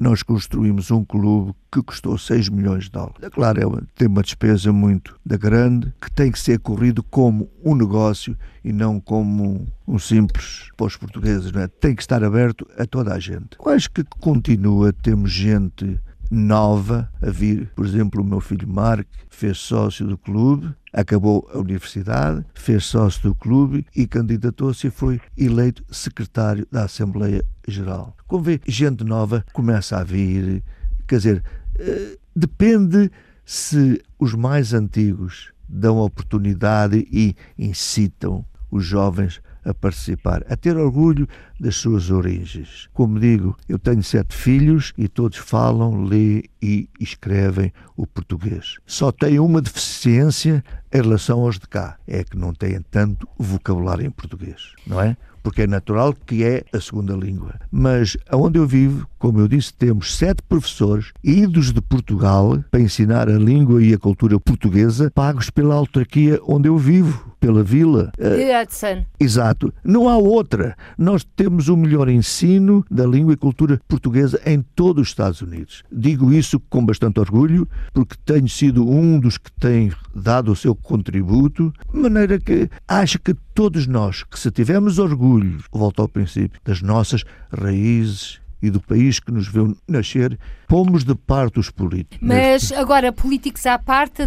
nós 0.00 0.22
construímos 0.22 0.90
um 0.90 1.04
clube 1.04 1.52
que 1.70 1.82
custou 1.82 2.16
6 2.16 2.48
milhões 2.48 2.84
de 2.84 2.90
dólares. 2.90 3.16
É 3.20 3.28
claro, 3.28 3.60
é, 3.60 3.82
tem 3.94 4.08
uma 4.08 4.22
despesa 4.22 4.72
muito 4.72 5.14
da 5.24 5.36
grande, 5.36 5.92
que 6.00 6.10
tem 6.10 6.32
que 6.32 6.40
ser 6.40 6.58
corrido 6.58 7.02
como 7.02 7.50
um 7.62 7.74
negócio 7.74 8.34
e 8.64 8.72
não 8.72 8.98
como 8.98 9.66
um, 9.86 9.98
simples 9.98 10.70
para 10.74 10.86
os 10.86 10.96
portugueses. 10.96 11.52
Não 11.52 11.60
é? 11.60 11.68
Tem 11.68 11.94
que 11.94 12.00
estar 12.00 12.24
aberto 12.24 12.66
a 12.78 12.86
toda 12.86 13.12
a 13.12 13.18
gente. 13.18 13.58
Eu 13.62 13.70
acho 13.70 13.90
que 13.90 14.02
continua, 14.18 14.90
temos 14.90 15.30
gente 15.30 16.00
nova 16.30 17.10
a 17.20 17.28
vir. 17.28 17.70
Por 17.74 17.84
exemplo, 17.84 18.22
o 18.22 18.24
meu 18.24 18.40
filho 18.40 18.66
Mark 18.66 19.06
fez 19.28 19.58
sócio 19.58 20.06
do 20.06 20.16
clube, 20.16 20.74
acabou 20.92 21.48
a 21.52 21.58
universidade, 21.58 22.44
fez 22.54 22.84
sócio 22.84 23.22
do 23.22 23.34
clube 23.34 23.86
e 23.94 24.06
candidatou-se 24.06 24.86
e 24.86 24.90
foi 24.90 25.20
eleito 25.36 25.84
secretário 25.90 26.66
da 26.70 26.84
Assembleia 26.84 27.44
Geral. 27.66 28.16
Como 28.26 28.42
vê, 28.42 28.60
gente 28.66 29.04
nova 29.04 29.44
começa 29.52 29.98
a 29.98 30.04
vir, 30.04 30.62
quer 31.06 31.16
dizer, 31.16 31.44
eh, 31.78 32.18
depende 32.34 33.10
se 33.44 34.02
os 34.18 34.34
mais 34.34 34.72
antigos 34.72 35.52
dão 35.68 35.98
oportunidade 35.98 37.06
e 37.10 37.34
incitam 37.58 38.44
os 38.70 38.84
jovens 38.84 39.40
a 39.64 39.74
participar, 39.74 40.44
a 40.48 40.56
ter 40.56 40.76
orgulho 40.76 41.28
das 41.58 41.76
suas 41.76 42.10
origens. 42.10 42.88
Como 42.92 43.18
digo, 43.18 43.56
eu 43.68 43.78
tenho 43.78 44.02
sete 44.02 44.34
filhos 44.34 44.92
e 44.96 45.08
todos 45.08 45.38
falam, 45.38 46.04
lêem 46.04 46.44
e 46.62 46.88
escrevem 46.98 47.72
o 47.96 48.06
português. 48.06 48.78
Só 48.86 49.12
tenho 49.12 49.44
uma 49.44 49.60
deficiência 49.60 50.64
em 50.92 51.02
relação 51.02 51.40
aos 51.40 51.58
de 51.58 51.68
cá, 51.68 51.96
é 52.06 52.24
que 52.24 52.36
não 52.36 52.52
têm 52.52 52.80
tanto 52.90 53.28
vocabulário 53.38 54.04
em 54.04 54.10
português, 54.10 54.74
não 54.86 55.00
é? 55.00 55.16
Porque 55.42 55.62
é 55.62 55.66
natural 55.66 56.12
que 56.12 56.44
é 56.44 56.64
a 56.72 56.80
segunda 56.80 57.14
língua. 57.14 57.54
Mas 57.70 58.16
aonde 58.28 58.58
eu 58.58 58.66
vivo, 58.66 59.08
Como 59.20 59.38
eu 59.38 59.46
disse, 59.46 59.74
temos 59.74 60.16
sete 60.16 60.42
professores 60.42 61.12
idos 61.22 61.72
de 61.74 61.82
Portugal 61.82 62.64
para 62.70 62.80
ensinar 62.80 63.28
a 63.28 63.38
língua 63.38 63.84
e 63.84 63.92
a 63.92 63.98
cultura 63.98 64.40
portuguesa, 64.40 65.12
pagos 65.14 65.50
pela 65.50 65.74
autarquia 65.74 66.40
onde 66.42 66.70
eu 66.70 66.78
vivo, 66.78 67.30
pela 67.38 67.62
vila. 67.62 68.10
De 68.18 68.50
Hudson. 68.50 69.04
Exato. 69.20 69.74
Não 69.84 70.08
há 70.08 70.16
outra. 70.16 70.74
Nós 70.96 71.22
temos 71.36 71.68
o 71.68 71.76
melhor 71.76 72.08
ensino 72.08 72.82
da 72.90 73.04
língua 73.04 73.34
e 73.34 73.36
cultura 73.36 73.78
portuguesa 73.86 74.40
em 74.46 74.62
todos 74.74 75.02
os 75.02 75.08
Estados 75.08 75.42
Unidos. 75.42 75.82
Digo 75.92 76.32
isso 76.32 76.58
com 76.58 76.82
bastante 76.82 77.20
orgulho, 77.20 77.68
porque 77.92 78.16
tenho 78.24 78.48
sido 78.48 78.88
um 78.88 79.20
dos 79.20 79.36
que 79.36 79.52
tem 79.52 79.92
dado 80.14 80.50
o 80.50 80.56
seu 80.56 80.74
contributo, 80.74 81.70
de 81.92 82.00
maneira 82.00 82.38
que 82.38 82.70
acho 82.88 83.18
que 83.18 83.34
todos 83.54 83.86
nós, 83.86 84.24
que 84.24 84.38
se 84.38 84.50
tivermos 84.50 84.98
orgulho, 84.98 85.62
volto 85.70 86.00
ao 86.00 86.08
princípio, 86.08 86.58
das 86.64 86.80
nossas 86.80 87.22
raízes 87.52 88.39
e 88.62 88.70
do 88.70 88.80
país 88.80 89.20
que 89.20 89.32
nos 89.32 89.48
viu 89.48 89.76
nascer, 89.88 90.38
pomos 90.68 91.04
de 91.04 91.14
parte 91.14 91.58
os 91.58 91.70
políticos. 91.70 92.18
Mas 92.20 92.72
agora, 92.72 93.12
políticos 93.12 93.66
à 93.66 93.78
parte, 93.78 94.26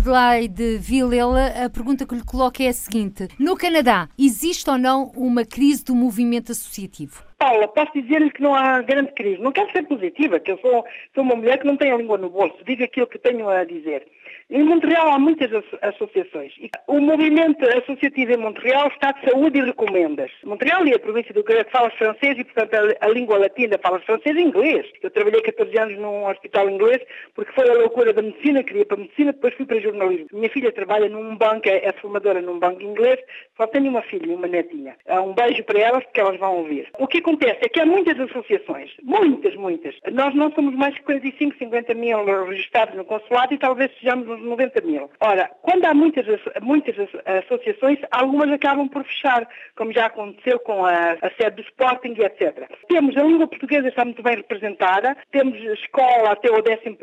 de 0.50 0.78
Vilela, 0.78 1.48
a 1.66 1.70
pergunta 1.70 2.06
que 2.06 2.16
lhe 2.16 2.24
coloco 2.24 2.62
é 2.62 2.68
a 2.68 2.74
seguinte: 2.74 3.28
no 3.40 3.56
Canadá, 3.56 4.10
existe 4.18 4.70
ou 4.70 4.78
não 4.78 5.12
uma 5.16 5.46
crise 5.46 5.84
do 5.84 5.96
movimento 5.96 6.52
associativo? 6.52 7.24
Paula, 7.38 7.68
posso 7.68 7.92
dizer-lhe 7.94 8.32
que 8.32 8.42
não 8.42 8.56
há 8.56 8.82
grande 8.82 9.12
crise. 9.14 9.42
Não 9.42 9.52
quero 9.52 9.70
ser 9.72 9.84
positiva, 9.84 10.40
que 10.40 10.52
eu 10.52 10.58
sou, 10.60 10.86
sou 11.14 11.24
uma 11.24 11.36
mulher 11.36 11.60
que 11.60 11.68
não 11.68 11.76
tem 11.76 11.92
a 11.92 11.98
língua 11.98 12.18
no 12.18 12.30
bolso. 12.30 12.56
Digo 12.66 12.84
aquilo 12.84 13.08
que 13.08 13.20
tenho 13.20 13.50
a 13.50 13.66
dizer. 13.66 14.08
Em 14.50 14.64
Montreal 14.64 15.12
há 15.12 15.20
muitas 15.20 15.50
associações. 15.82 16.54
O 16.88 17.00
movimento 17.00 17.66
associativo 17.66 18.34
em 18.34 18.38
Montreal 18.38 18.88
está 18.88 19.12
de 19.12 19.30
saúde 19.30 19.60
e 19.60 19.64
recomendas. 19.64 20.32
Montreal 20.44 20.86
e 20.86 20.94
a 20.94 21.00
província 21.00 21.34
do 21.34 21.44
Quebec 21.44 21.72
fala 21.72 21.90
francês 21.92 22.38
e, 22.38 22.44
portanto, 22.44 22.76
a, 23.00 23.08
língua 23.08 23.38
latina 23.38 23.80
fala 23.82 24.00
francês 24.02 24.36
e 24.36 24.42
inglês. 24.42 24.86
Eu 25.02 25.10
trabalhei 25.10 25.42
14 25.42 25.80
anos 25.80 25.98
num 25.98 26.28
hospital 26.28 26.70
inglês 26.70 27.02
porque 27.34 27.54
foi 27.54 27.70
a 27.70 27.74
loucura 27.74 28.14
da 28.14 28.22
medicina, 28.22 28.64
queria 28.64 28.86
para 28.86 28.98
a 28.98 29.02
medicina, 29.02 29.34
depois 29.34 29.54
fui 29.56 29.66
para 29.66 29.80
jornalismo. 29.80 30.28
Minha 30.34 30.50
filha 30.50 30.72
trabalha 30.72 31.08
num 31.08 31.36
banco, 31.36 31.68
é, 31.70 31.86
é 31.86 31.94
formadora 31.94 32.42
num 32.42 32.60
banco 32.60 32.82
inglês, 32.82 33.20
só 33.56 33.66
tenho 33.68 33.90
uma 33.90 34.02
filha 34.02 34.32
e 34.32 34.36
uma 34.36 34.48
netinha. 34.48 34.96
Um 35.10 35.34
beijo 35.34 35.64
para 35.64 35.80
elas 35.80 36.04
porque 36.04 36.20
elas 36.20 36.38
vão 36.38 36.58
ouvir. 36.58 36.90
O 37.00 37.08
que 37.08 37.20
acontece 37.20 37.60
é 37.62 37.70
que 37.70 37.80
há 37.80 37.86
muitas 37.86 38.20
associações, 38.20 38.92
muitas, 39.02 39.56
muitas. 39.56 39.96
Nós 40.12 40.36
não 40.36 40.52
somos 40.52 40.76
mais 40.76 40.94
de 40.96 41.02
45, 41.02 41.58
50 41.58 41.94
mil 41.94 42.24
registrados 42.46 42.96
no 42.96 43.06
consulado 43.06 43.54
e 43.54 43.58
talvez 43.58 43.92
sejamos 44.00 44.33
uns 44.34 44.44
90 44.44 44.82
mil. 44.82 45.10
Ora, 45.20 45.50
quando 45.62 45.86
há 45.86 45.94
muitas, 45.94 46.26
muitas 46.62 46.96
associações, 47.26 48.00
algumas 48.12 48.52
acabam 48.52 48.88
por 48.88 49.04
fechar, 49.04 49.48
como 49.76 49.94
já 49.94 50.08
aconteceu 50.08 50.60
com 50.60 50.86
a, 50.86 51.14
a 51.22 51.32
sede 51.38 51.58
do 51.58 51.62
Sporting, 51.62 52.16
etc. 52.20 52.70
Temos 52.88 53.16
a 53.18 53.24
língua 53.24 53.48
portuguesa 53.48 53.88
está 53.88 54.06
muito 54.06 54.22
bem 54.24 54.36
representada, 54.36 55.16
temos 55.32 55.58
escola 55.74 56.32
até 56.32 56.50
o 56.50 56.56
11 56.56 56.98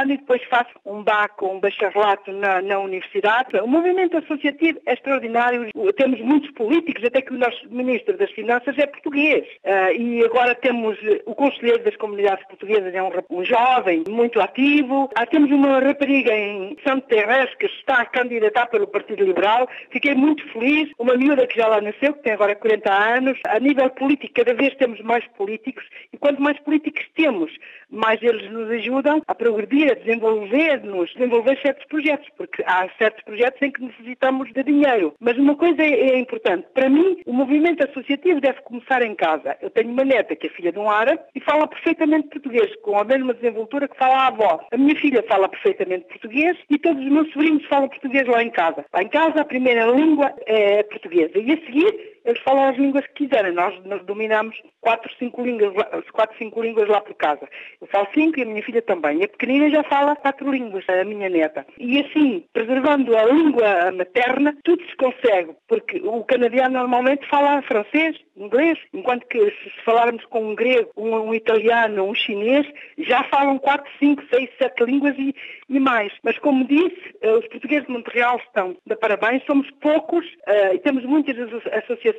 ano 0.00 0.12
e 0.12 0.16
depois 0.18 0.42
faço 0.44 0.70
um 0.84 1.02
BAC 1.02 1.42
um 1.42 1.60
bacharelato 1.60 2.32
na, 2.32 2.62
na 2.62 2.78
universidade. 2.78 3.56
O 3.62 3.66
movimento 3.66 4.16
associativo 4.16 4.80
é 4.86 4.94
extraordinário. 4.94 5.68
Temos 5.96 6.20
muitos 6.20 6.50
políticos, 6.52 7.04
até 7.04 7.20
que 7.20 7.32
o 7.32 7.38
nosso 7.38 7.68
Ministro 7.70 8.16
das 8.16 8.30
Finanças 8.30 8.76
é 8.78 8.86
português. 8.86 9.44
Uh, 9.64 10.00
e 10.00 10.24
agora 10.24 10.54
temos 10.54 10.98
o 11.26 11.34
Conselheiro 11.34 11.82
das 11.84 11.96
Comunidades 11.96 12.46
Portuguesas, 12.46 12.94
é 12.94 13.02
um, 13.02 13.10
um 13.30 13.44
jovem 13.44 14.04
muito 14.08 14.40
ativo. 14.40 15.04
Uh, 15.04 15.30
temos 15.30 15.50
uma 15.50 15.80
rapariga 15.80 16.32
em 16.32 16.73
Santo 16.82 17.06
Terres 17.08 17.54
que 17.56 17.66
está 17.66 18.00
a 18.00 18.06
candidatar 18.06 18.66
pelo 18.66 18.86
Partido 18.86 19.24
Liberal. 19.24 19.68
Fiquei 19.90 20.14
muito 20.14 20.46
feliz. 20.52 20.90
Uma 20.98 21.16
miúda 21.16 21.46
que 21.46 21.56
já 21.56 21.68
lá 21.68 21.80
nasceu, 21.80 22.14
que 22.14 22.22
tem 22.22 22.32
agora 22.32 22.54
40 22.54 22.92
anos. 22.92 23.38
A 23.46 23.58
nível 23.58 23.88
político, 23.90 24.34
cada 24.34 24.54
vez 24.54 24.74
temos 24.74 25.00
mais 25.00 25.26
políticos 25.36 25.84
e 26.12 26.16
quanto 26.16 26.42
mais 26.42 26.58
políticos 26.60 27.04
temos, 27.14 27.52
mais 27.90 28.22
eles 28.22 28.50
nos 28.50 28.70
ajudam 28.70 29.22
a 29.26 29.34
progredir, 29.34 29.90
a 29.90 29.94
desenvolver-nos, 29.94 31.12
desenvolver 31.12 31.58
certos 31.60 31.84
projetos, 31.86 32.28
porque 32.36 32.62
há 32.66 32.88
certos 32.98 33.22
projetos 33.24 33.60
em 33.62 33.70
que 33.70 33.82
necessitamos 33.82 34.52
de 34.52 34.62
dinheiro. 34.62 35.14
Mas 35.20 35.36
uma 35.38 35.56
coisa 35.56 35.82
é, 35.82 36.10
é 36.10 36.18
importante. 36.18 36.66
Para 36.74 36.88
mim, 36.88 37.20
o 37.26 37.32
movimento 37.32 37.84
associativo 37.84 38.40
deve 38.40 38.60
começar 38.62 39.02
em 39.02 39.14
casa. 39.14 39.56
Eu 39.60 39.70
tenho 39.70 39.90
uma 39.90 40.04
neta 40.04 40.34
que 40.34 40.46
é 40.46 40.50
filha 40.50 40.72
de 40.72 40.78
um 40.78 40.90
árabe 40.90 41.20
e 41.34 41.40
fala 41.40 41.66
perfeitamente 41.66 42.28
português, 42.28 42.74
com 42.82 42.98
a 42.98 43.04
mesma 43.04 43.34
desenvoltura 43.34 43.88
que 43.88 43.96
fala 43.96 44.14
a 44.16 44.26
avó. 44.28 44.66
A 44.72 44.76
minha 44.76 44.96
filha 44.96 45.22
fala 45.28 45.48
perfeitamente 45.48 46.06
português 46.06 46.56
e 46.70 46.78
todos 46.78 47.02
os 47.02 47.10
meus 47.10 47.30
sobrinhos 47.32 47.64
falam 47.66 47.88
português 47.88 48.26
lá 48.26 48.42
em 48.42 48.50
casa. 48.50 48.84
Lá 48.92 49.02
em 49.02 49.08
casa, 49.08 49.40
a 49.40 49.44
primeira 49.44 49.86
língua 49.86 50.32
é 50.46 50.82
portuguesa. 50.84 51.38
E 51.38 51.52
a 51.52 51.56
seguir, 51.64 52.13
eles 52.24 52.40
falam 52.42 52.68
as 52.68 52.76
línguas 52.76 53.06
que 53.08 53.26
quiserem. 53.26 53.52
Nós, 53.52 53.74
dominamos 54.04 54.56
quatro, 54.80 55.10
cinco 55.18 55.42
línguas, 55.42 55.72
quatro, 56.12 56.36
cinco 56.38 56.62
línguas 56.62 56.88
lá 56.88 57.00
por 57.00 57.14
casa. 57.14 57.48
Eu 57.80 57.86
falo 57.88 58.08
cinco 58.14 58.38
e 58.38 58.42
a 58.42 58.46
minha 58.46 58.62
filha 58.62 58.82
também. 58.82 59.20
E 59.20 59.24
a 59.24 59.28
pequenina 59.28 59.70
já 59.70 59.82
fala 59.84 60.16
quatro 60.16 60.50
línguas, 60.50 60.84
a 60.88 61.04
minha 61.04 61.28
neta. 61.28 61.66
E 61.78 62.00
assim, 62.00 62.44
preservando 62.52 63.16
a 63.16 63.24
língua 63.24 63.92
materna, 63.92 64.56
tudo 64.64 64.82
se 64.84 64.96
consegue, 64.96 65.54
porque 65.68 66.00
o 66.04 66.24
canadiano 66.24 66.78
normalmente 66.78 67.26
fala 67.28 67.62
francês, 67.62 68.16
inglês, 68.36 68.78
enquanto 68.92 69.26
que 69.26 69.38
se 69.38 69.84
falarmos 69.84 70.24
com 70.26 70.50
um 70.50 70.54
grego, 70.54 70.90
um, 70.96 71.14
um 71.28 71.34
italiano, 71.34 72.04
um 72.04 72.14
chinês, 72.14 72.66
já 72.98 73.22
falam 73.24 73.58
quatro, 73.58 73.90
cinco, 73.98 74.22
seis, 74.32 74.48
sete 74.58 74.84
línguas 74.84 75.14
e, 75.18 75.34
e 75.68 75.80
mais. 75.80 76.12
Mas 76.22 76.38
como 76.38 76.66
disse, 76.66 77.14
eh, 77.20 77.32
os 77.32 77.46
portugueses 77.48 77.86
de 77.86 77.92
Montreal 77.92 78.40
estão 78.44 78.76
de 78.86 78.96
parabéns, 78.96 79.44
somos 79.44 79.70
poucos 79.80 80.24
uh, 80.26 80.74
e 80.74 80.78
temos 80.78 81.04
muitas 81.04 81.36
associações, 81.72 82.13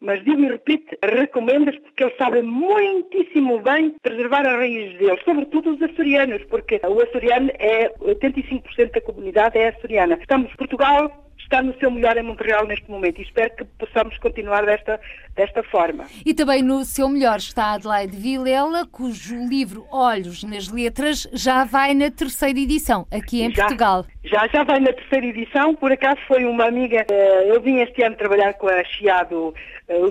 mas 0.00 0.22
digo 0.24 0.40
e 0.42 0.48
repito, 0.48 0.96
recomendo-as 1.02 1.78
porque 1.78 2.04
eles 2.04 2.16
sabem 2.16 2.42
muitíssimo 2.42 3.60
bem 3.60 3.94
preservar 4.02 4.46
as 4.46 4.56
raízes 4.56 4.98
deles, 4.98 5.22
sobretudo 5.24 5.70
os 5.74 5.82
açorianos, 5.82 6.42
porque 6.44 6.80
o 6.84 7.02
açoriano 7.02 7.50
é 7.58 7.88
85% 8.00 8.92
da 8.92 9.00
comunidade 9.00 9.58
é 9.58 9.68
açoriana. 9.68 10.18
Estamos 10.20 10.54
Portugal, 10.56 11.27
está 11.48 11.62
no 11.62 11.74
seu 11.78 11.90
melhor 11.90 12.16
em 12.18 12.22
Montreal 12.22 12.66
neste 12.66 12.90
momento 12.90 13.18
e 13.20 13.22
espero 13.22 13.50
que 13.56 13.64
possamos 13.64 14.16
continuar 14.18 14.66
desta, 14.66 15.00
desta 15.34 15.62
forma. 15.62 16.04
E 16.24 16.34
também 16.34 16.62
no 16.62 16.84
seu 16.84 17.08
melhor 17.08 17.38
está 17.38 17.72
Adelaide 17.72 18.14
Vilela, 18.14 18.86
cujo 18.86 19.34
livro 19.48 19.86
Olhos 19.90 20.44
nas 20.44 20.68
Letras 20.68 21.26
já 21.32 21.64
vai 21.64 21.94
na 21.94 22.10
terceira 22.10 22.58
edição, 22.58 23.06
aqui 23.10 23.42
em 23.42 23.50
já, 23.50 23.62
Portugal. 23.62 24.04
Já, 24.24 24.46
já 24.48 24.62
vai 24.62 24.78
na 24.78 24.92
terceira 24.92 25.26
edição, 25.26 25.74
por 25.74 25.90
acaso 25.90 26.20
foi 26.28 26.44
uma 26.44 26.66
amiga, 26.66 27.06
eh, 27.10 27.44
eu 27.46 27.60
vim 27.62 27.78
este 27.78 28.02
ano 28.02 28.14
trabalhar 28.16 28.52
com 28.54 28.68
a 28.68 28.84
Chiado, 28.84 29.54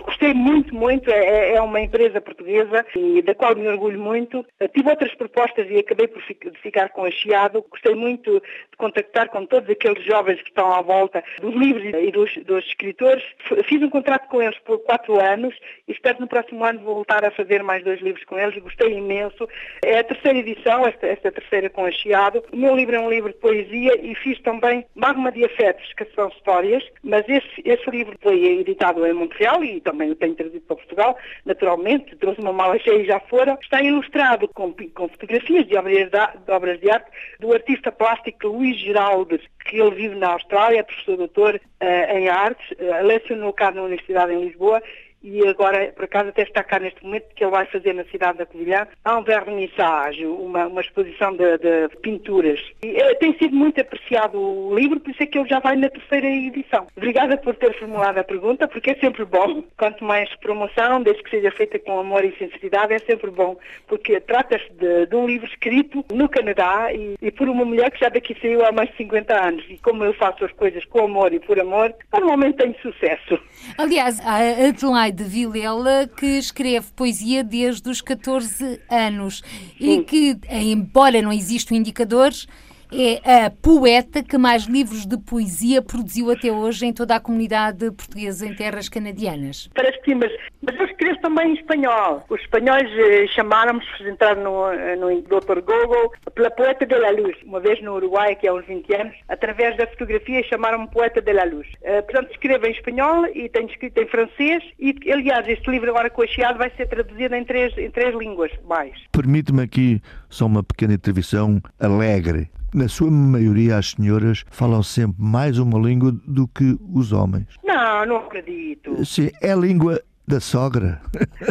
gostei 0.04 0.34
muito, 0.34 0.74
muito, 0.74 1.10
é, 1.10 1.52
é, 1.52 1.56
é 1.56 1.62
uma 1.62 1.80
empresa 1.80 2.20
portuguesa 2.20 2.86
e 2.96 3.22
da 3.22 3.36
qual 3.36 3.56
me 3.56 3.68
orgulho 3.68 4.00
muito. 4.00 4.46
Tive 4.74 4.90
outras 4.90 5.13
propostas 5.16 5.70
e 5.70 5.78
acabei 5.78 6.08
por 6.08 6.22
ficar 6.62 6.90
com 6.90 7.06
a 7.06 7.12
Chiado, 7.12 7.63
gostei 7.70 7.96
muito 7.96 8.40
de 8.40 8.78
contactar 8.78 9.30
com 9.30 9.46
todos 9.46 9.70
aqueles 9.70 10.04
jovens 10.04 10.42
que 10.42 10.50
estão 10.50 10.74
à 10.74 10.82
volta 10.82 11.24
dos 11.42 11.54
livros 11.54 11.86
e 11.86 12.12
dos, 12.12 12.36
dos 12.46 12.66
escritores. 12.66 13.24
Fiz 13.66 13.82
um 13.82 13.90
contrato 13.90 14.28
com 14.28 14.42
eles 14.42 14.58
por 14.60 14.80
quatro 14.80 15.20
anos 15.20 15.56
e 15.88 15.92
espero 15.92 16.20
no 16.20 16.28
próximo 16.28 16.63
ano 16.63 16.80
voltar 16.80 17.24
a 17.24 17.32
fazer 17.32 17.62
mais 17.63 17.84
dois 17.84 18.02
livros 18.02 18.24
com 18.26 18.38
eles. 18.38 18.58
Gostei 18.62 18.94
imenso. 18.94 19.48
É 19.84 20.00
a 20.00 20.04
terceira 20.04 20.40
edição, 20.40 20.88
esta, 20.88 21.08
esta 21.08 21.32
terceira 21.32 21.70
com 21.70 21.86
a 21.86 21.92
Chiado. 21.92 22.44
O 22.52 22.58
meu 22.58 22.76
livro 22.76 22.96
é 22.96 23.00
um 23.00 23.10
livro 23.10 23.32
de 23.32 23.38
poesia 23.38 24.00
e 24.02 24.16
fiz 24.16 24.40
também 24.42 24.86
Magma 24.96 25.32
de 25.32 25.46
Afetos, 25.46 25.94
que 25.94 26.06
são 26.16 26.30
histórias, 26.30 26.84
mas 27.04 27.28
esse, 27.30 27.62
esse 27.63 27.90
livro 27.90 28.18
foi 28.22 28.44
editado 28.60 29.06
em 29.06 29.13
Montreal 29.13 29.63
e 29.69 29.82
também 29.82 30.12
o 30.12 30.15
tenho 30.15 30.36
trazido 30.36 30.62
para 30.62 30.75
Portugal, 30.75 31.17
naturalmente, 31.45 32.15
trouxe 32.15 32.41
uma 32.41 32.53
mala 32.53 32.80
cheia 32.80 33.01
e 33.01 33.06
já 33.06 33.19
fora. 33.19 33.58
Está 33.62 33.82
ilustrado 33.82 34.47
com, 34.49 34.73
com 34.73 35.08
fotografias 35.10 35.65
de 35.67 35.75
obras 35.75 36.80
de, 36.80 36.89
arte 36.89 37.12
do 37.39 37.53
artista 37.53 37.91
plástico 37.91 38.47
Luís 38.47 38.77
Geraldes, 38.80 39.41
que 39.65 39.80
ele 39.80 39.95
vive 39.95 40.15
na 40.15 40.30
Austrália, 40.30 40.80
é 40.80 40.84
professor 40.84 41.17
doutor 41.17 41.56
uh, 41.56 42.17
em 42.17 42.30
artes, 42.30 42.71
uh, 42.71 43.06
lecionou 43.06 43.51
cá 43.53 43.71
na 43.71 43.84
Universidade 43.84 44.34
em 44.34 44.45
Lisboa 44.45 44.82
e 45.23 45.45
agora, 45.47 45.91
por 45.95 46.06
acaso, 46.06 46.30
até 46.30 46.43
está 46.43 46.63
cá 46.63 46.80
neste 46.80 47.03
momento, 47.03 47.25
que 47.36 47.43
ele 47.43 47.51
vai 47.51 47.65
fazer 47.65 47.93
na 47.93 48.03
cidade 48.06 48.38
da 48.38 48.45
Covilhã, 48.45 48.88
há 49.03 49.17
um 49.17 49.23
vernissage, 49.23 50.25
uma, 50.25 50.67
uma 50.67 50.82
exposição 50.82 51.36
de, 51.36 51.58
de 51.58 51.97
pinturas. 52.01 52.60
E, 52.84 52.95
é, 52.95 53.15
tem 53.15 53.38
sido 53.38 53.56
muito 53.56 53.82
apreciado 53.82 54.39
o 54.39 54.73
livro, 54.75 54.99
por 54.99 55.12
isso 55.12 55.23
é 55.23 55.25
que 55.25 55.38
ele 55.38 55.49
já 55.49 55.60
vai 55.60 55.75
na 55.75 55.89
terceira 55.89 56.27
edição. 56.27 56.88
Obrigada 56.95 57.38
por 57.38 57.56
ter 57.56 57.77
formulado 57.80 58.19
a 58.19 58.23
pergunta, 58.23 58.67
porque 58.67 58.91
é 58.91 58.95
sempre 58.95 59.25
bom, 59.25 59.63
quanto 59.77 60.03
mais 60.03 60.34
promoção, 60.38 61.01
desde 61.01 61.23
que 61.23 61.30
seja 61.30 61.51
feita 61.51 61.80
com 61.80 61.99
amor 61.99 62.23
e 62.23 62.36
sinceridade, 62.38 62.93
é 62.93 62.99
sempre 62.99 63.32
bom, 63.32 63.58
porque 63.88 64.19
trata-se 64.19 64.71
de, 64.73 65.08
de, 65.08 65.15
um 65.15 65.25
livro 65.25 65.47
escrito 65.47 66.06
no 66.12 66.30
Canadá 66.30 66.93
e, 66.93 67.15
e, 67.21 67.32
por 67.32 67.49
uma 67.49 67.65
mulher 67.65 67.91
que 67.91 67.99
já 67.99 68.10
daqui 68.10 68.38
saiu 68.39 68.63
há 68.65 68.71
mais 68.71 68.89
de 68.91 68.97
50 68.97 69.34
anos. 69.34 69.65
E 69.69 69.77
como 69.80 70.03
eu 70.03 70.13
faço 70.13 70.45
as 70.45 70.51
coisas 70.53 70.86
com 70.86 71.06
amor 71.06 71.34
e 71.34 71.39
por 71.39 71.60
amor, 71.60 71.93
normalmente 72.13 72.58
tenho 72.58 72.75
sucesso. 72.82 73.39
Aliás, 73.77 74.19
a 74.21 74.38
Adelaide 74.67 75.07
de 75.12 75.24
Vilela, 75.24 76.08
que 76.08 76.38
escreve 76.38 76.88
poesia 76.96 77.43
desde 77.43 77.89
os 77.89 78.02
14 78.02 78.80
anos 78.89 79.43
Sim. 79.78 80.00
e 80.00 80.04
que, 80.04 80.38
embora 80.50 81.22
não 81.22 81.32
existam 81.32 81.76
indicadores, 81.76 82.48
é 82.91 83.45
a 83.45 83.50
poeta 83.50 84.23
que 84.23 84.38
mais 84.38 84.63
livros 84.65 85.06
de 85.06 85.17
poesia 85.17 85.82
produziu 85.82 86.32
até 86.32 86.52
hoje 86.52 86.86
em 86.86 86.93
toda 86.93 87.15
a 87.15 87.19
comunidade 87.19 87.91
portuguesa 87.91 88.45
em 88.45 88.54
terras 88.54 88.89
canadianas. 88.89 89.69
Parece 89.73 90.00
que 90.02 90.12
sim, 90.12 90.15
mas, 90.15 90.32
mas 90.62 90.80
eu 90.80 90.86
escrevo 90.86 91.19
também 91.21 91.52
em 91.52 91.54
espanhol. 91.56 92.23
Os 92.30 92.41
espanhóis 92.41 92.89
eh, 92.91 93.28
chamaram-me, 93.28 93.82
entrar 94.10 94.36
no, 94.36 94.67
no 94.97 95.21
Dr. 95.21 95.62
Google, 95.62 96.12
pela 96.34 96.52
poeta 96.52 96.86
de 96.86 96.95
la 96.95 97.12
luz. 97.12 97.36
Uma 97.43 97.60
vez 97.60 97.82
no 97.82 97.95
Uruguai, 97.95 98.36
que 98.36 98.47
há 98.47 98.54
uns 98.54 98.65
20 98.65 98.95
anos, 98.95 99.15
através 99.28 99.76
da 99.78 99.88
fotografia 99.88 100.43
chamaram-me 100.43 100.88
poeta 100.89 101.21
de 101.21 101.34
la 101.34 101.43
luz. 101.45 101.67
Uh, 101.82 102.04
portanto, 102.04 102.32
escrevo 102.32 102.65
em 102.65 102.71
espanhol 102.71 103.26
e 103.34 103.50
tenho 103.50 103.69
escrito 103.69 103.97
em 104.00 104.08
francês 104.08 104.63
e, 104.80 104.95
aliás, 105.12 105.47
este 105.47 105.69
livro 105.69 105.89
agora 105.89 106.10
com 106.10 106.21
a 106.21 106.28
Chiado 106.28 106.58
vai 106.58 106.71
ser 106.76 106.88
traduzido 106.88 107.36
em 107.36 107.43
três, 107.43 107.78
em 107.78 107.89
três 107.91 108.15
línguas 108.15 108.52
mais. 108.67 108.93
Permite-me 109.12 109.63
aqui 109.63 110.02
só 110.30 110.45
uma 110.45 110.63
pequena 110.63 110.93
intervenção 110.93 111.62
alegre. 111.80 112.50
Na 112.78 112.88
sua 112.88 113.10
maioria, 113.10 113.78
as 113.78 113.90
senhoras 113.90 114.46
falam 114.52 114.84
sempre 114.84 115.16
mais 115.18 115.58
uma 115.58 115.80
língua 115.80 116.12
do 116.12 116.48
que 116.48 116.78
os 116.94 117.12
homens. 117.12 117.48
Não, 117.63 118.06
não 118.06 118.18
acredito. 118.18 119.04
Sim, 119.04 119.32
é 119.42 119.52
a 119.52 119.56
língua 119.56 120.00
da 120.28 120.42
sogra. 120.42 121.02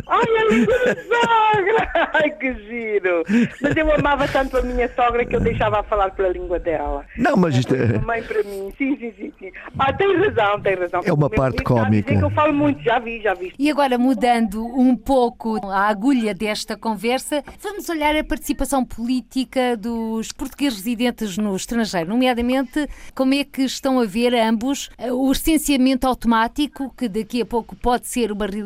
Ai, 0.06 0.36
a 0.36 0.52
língua 0.52 0.74
da 0.84 0.94
sogra! 0.94 2.10
Ai, 2.12 2.30
que 2.32 2.54
giro! 2.66 3.22
Mas 3.62 3.74
eu 3.74 3.90
amava 3.94 4.28
tanto 4.28 4.58
a 4.58 4.62
minha 4.62 4.86
sogra 4.94 5.24
que 5.24 5.34
eu 5.34 5.40
deixava 5.40 5.80
a 5.80 5.82
falar 5.82 6.10
pela 6.10 6.28
língua 6.28 6.58
dela. 6.58 7.02
Não, 7.16 7.36
mas 7.36 7.56
isto 7.56 7.74
é... 7.74 7.98
Mãe 7.98 8.22
para 8.22 8.42
mim, 8.42 8.70
sim, 8.76 8.94
sim, 8.98 9.14
sim. 9.16 9.32
sim. 9.38 9.52
Ah, 9.78 9.90
tem 9.94 10.14
razão, 10.18 10.60
tem 10.60 10.74
razão. 10.74 11.00
É 11.06 11.12
uma 11.12 11.30
parte 11.30 11.64
cómica. 11.64 12.14
Que 12.14 12.22
eu 12.22 12.30
falo 12.30 12.52
muito, 12.52 12.82
já 12.82 12.98
vi, 12.98 13.22
já 13.22 13.32
vi. 13.32 13.54
E 13.58 13.70
agora, 13.70 13.96
mudando 13.96 14.62
um 14.62 14.94
pouco 14.94 15.58
a 15.70 15.88
agulha 15.88 16.34
desta 16.34 16.76
conversa, 16.76 17.42
vamos 17.62 17.88
olhar 17.88 18.14
a 18.14 18.22
participação 18.22 18.84
política 18.84 19.74
dos 19.74 20.32
portugueses 20.32 20.80
residentes 20.80 21.38
no 21.38 21.56
estrangeiro, 21.56 22.10
nomeadamente 22.10 22.86
como 23.14 23.32
é 23.32 23.42
que 23.42 23.62
estão 23.62 23.98
a 24.00 24.04
ver 24.04 24.34
ambos 24.34 24.90
o 24.98 25.30
licenciamento 25.30 26.06
automático, 26.06 26.92
que 26.94 27.08
daqui 27.08 27.40
a 27.40 27.46
pouco 27.46 27.74
pode 27.74 28.06
ser 28.06 28.30
uma 28.30 28.44
realidade 28.46 28.65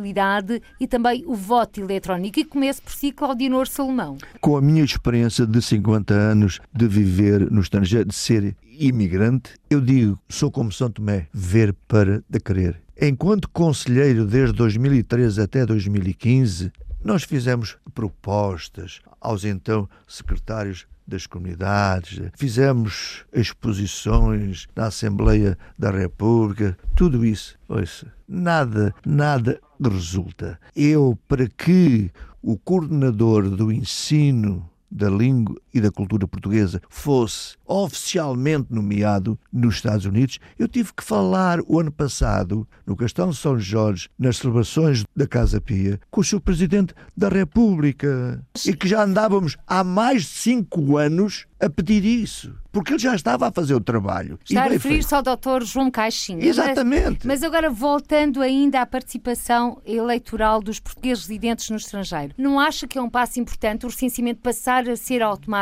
e 0.80 0.86
também 0.86 1.24
o 1.26 1.34
voto 1.34 1.80
eletrónico. 1.80 2.40
E 2.40 2.44
começo 2.44 2.82
por 2.82 2.92
si, 2.92 3.12
Claudinor 3.12 3.66
Salomão. 3.66 4.18
Com 4.40 4.56
a 4.56 4.60
minha 4.60 4.84
experiência 4.84 5.46
de 5.46 5.60
50 5.60 6.14
anos 6.14 6.60
de 6.72 6.86
viver 6.86 7.50
no 7.50 7.60
estrangeiro, 7.60 8.08
de 8.08 8.14
ser 8.14 8.56
imigrante, 8.78 9.54
eu 9.68 9.80
digo, 9.80 10.18
sou 10.28 10.50
como 10.50 10.72
São 10.72 10.90
Tomé, 10.90 11.28
ver 11.32 11.74
para 11.86 12.22
de 12.28 12.40
querer. 12.40 12.80
Enquanto 13.00 13.48
conselheiro 13.48 14.26
desde 14.26 14.54
2013 14.54 15.40
até 15.40 15.64
2015, 15.64 16.72
nós 17.02 17.24
fizemos 17.24 17.78
propostas 17.94 19.00
aos 19.20 19.44
então 19.44 19.88
secretários 20.06 20.86
das 21.10 21.26
comunidades, 21.26 22.30
fizemos 22.36 23.24
exposições 23.32 24.66
na 24.74 24.86
Assembleia 24.86 25.58
da 25.78 25.90
República, 25.90 26.78
tudo 26.94 27.24
isso. 27.24 27.58
Ouça, 27.68 28.12
nada, 28.26 28.94
nada 29.04 29.60
resulta. 29.80 30.58
Eu, 30.74 31.18
para 31.28 31.48
que 31.48 32.10
o 32.40 32.56
coordenador 32.56 33.50
do 33.50 33.70
ensino 33.70 34.68
da 34.90 35.08
língua 35.08 35.60
e 35.72 35.80
da 35.80 35.90
cultura 35.90 36.26
portuguesa 36.26 36.80
fosse 36.88 37.56
oficialmente 37.66 38.66
nomeado 38.70 39.38
nos 39.52 39.76
Estados 39.76 40.04
Unidos, 40.04 40.38
eu 40.58 40.66
tive 40.66 40.92
que 40.92 41.04
falar 41.04 41.60
o 41.66 41.78
ano 41.78 41.92
passado, 41.92 42.66
no 42.84 42.96
Castelo 42.96 43.30
de 43.30 43.36
São 43.36 43.58
Jorge, 43.58 44.08
nas 44.18 44.38
celebrações 44.38 45.04
da 45.14 45.26
Casa 45.26 45.60
Pia, 45.60 46.00
com 46.10 46.20
o 46.20 46.24
seu 46.24 46.40
Presidente 46.40 46.92
da 47.16 47.28
República. 47.28 48.44
E 48.66 48.74
que 48.74 48.88
já 48.88 49.04
andávamos 49.04 49.56
há 49.66 49.84
mais 49.84 50.22
de 50.22 50.28
cinco 50.28 50.96
anos 50.96 51.46
a 51.60 51.68
pedir 51.68 52.04
isso, 52.04 52.54
porque 52.72 52.94
ele 52.94 52.98
já 52.98 53.14
estava 53.14 53.46
a 53.46 53.52
fazer 53.52 53.74
o 53.74 53.80
trabalho. 53.80 54.38
Está 54.42 54.64
a 54.64 54.68
referir-se 54.68 55.14
ao 55.14 55.22
Dr. 55.22 55.62
João 55.62 55.90
Caixinha. 55.90 56.42
Exatamente. 56.44 57.26
Mas, 57.26 57.40
mas, 57.40 57.42
agora, 57.42 57.68
voltando 57.68 58.40
ainda 58.40 58.80
à 58.80 58.86
participação 58.86 59.80
eleitoral 59.84 60.62
dos 60.62 60.80
portugueses 60.80 61.26
residentes 61.26 61.68
no 61.68 61.76
estrangeiro, 61.76 62.34
não 62.38 62.58
acha 62.58 62.88
que 62.88 62.96
é 62.96 63.02
um 63.02 63.10
passo 63.10 63.38
importante 63.38 63.84
o 63.84 63.90
recenseamento 63.90 64.40
passar 64.40 64.88
a 64.88 64.96
ser 64.96 65.22
automático 65.22 65.59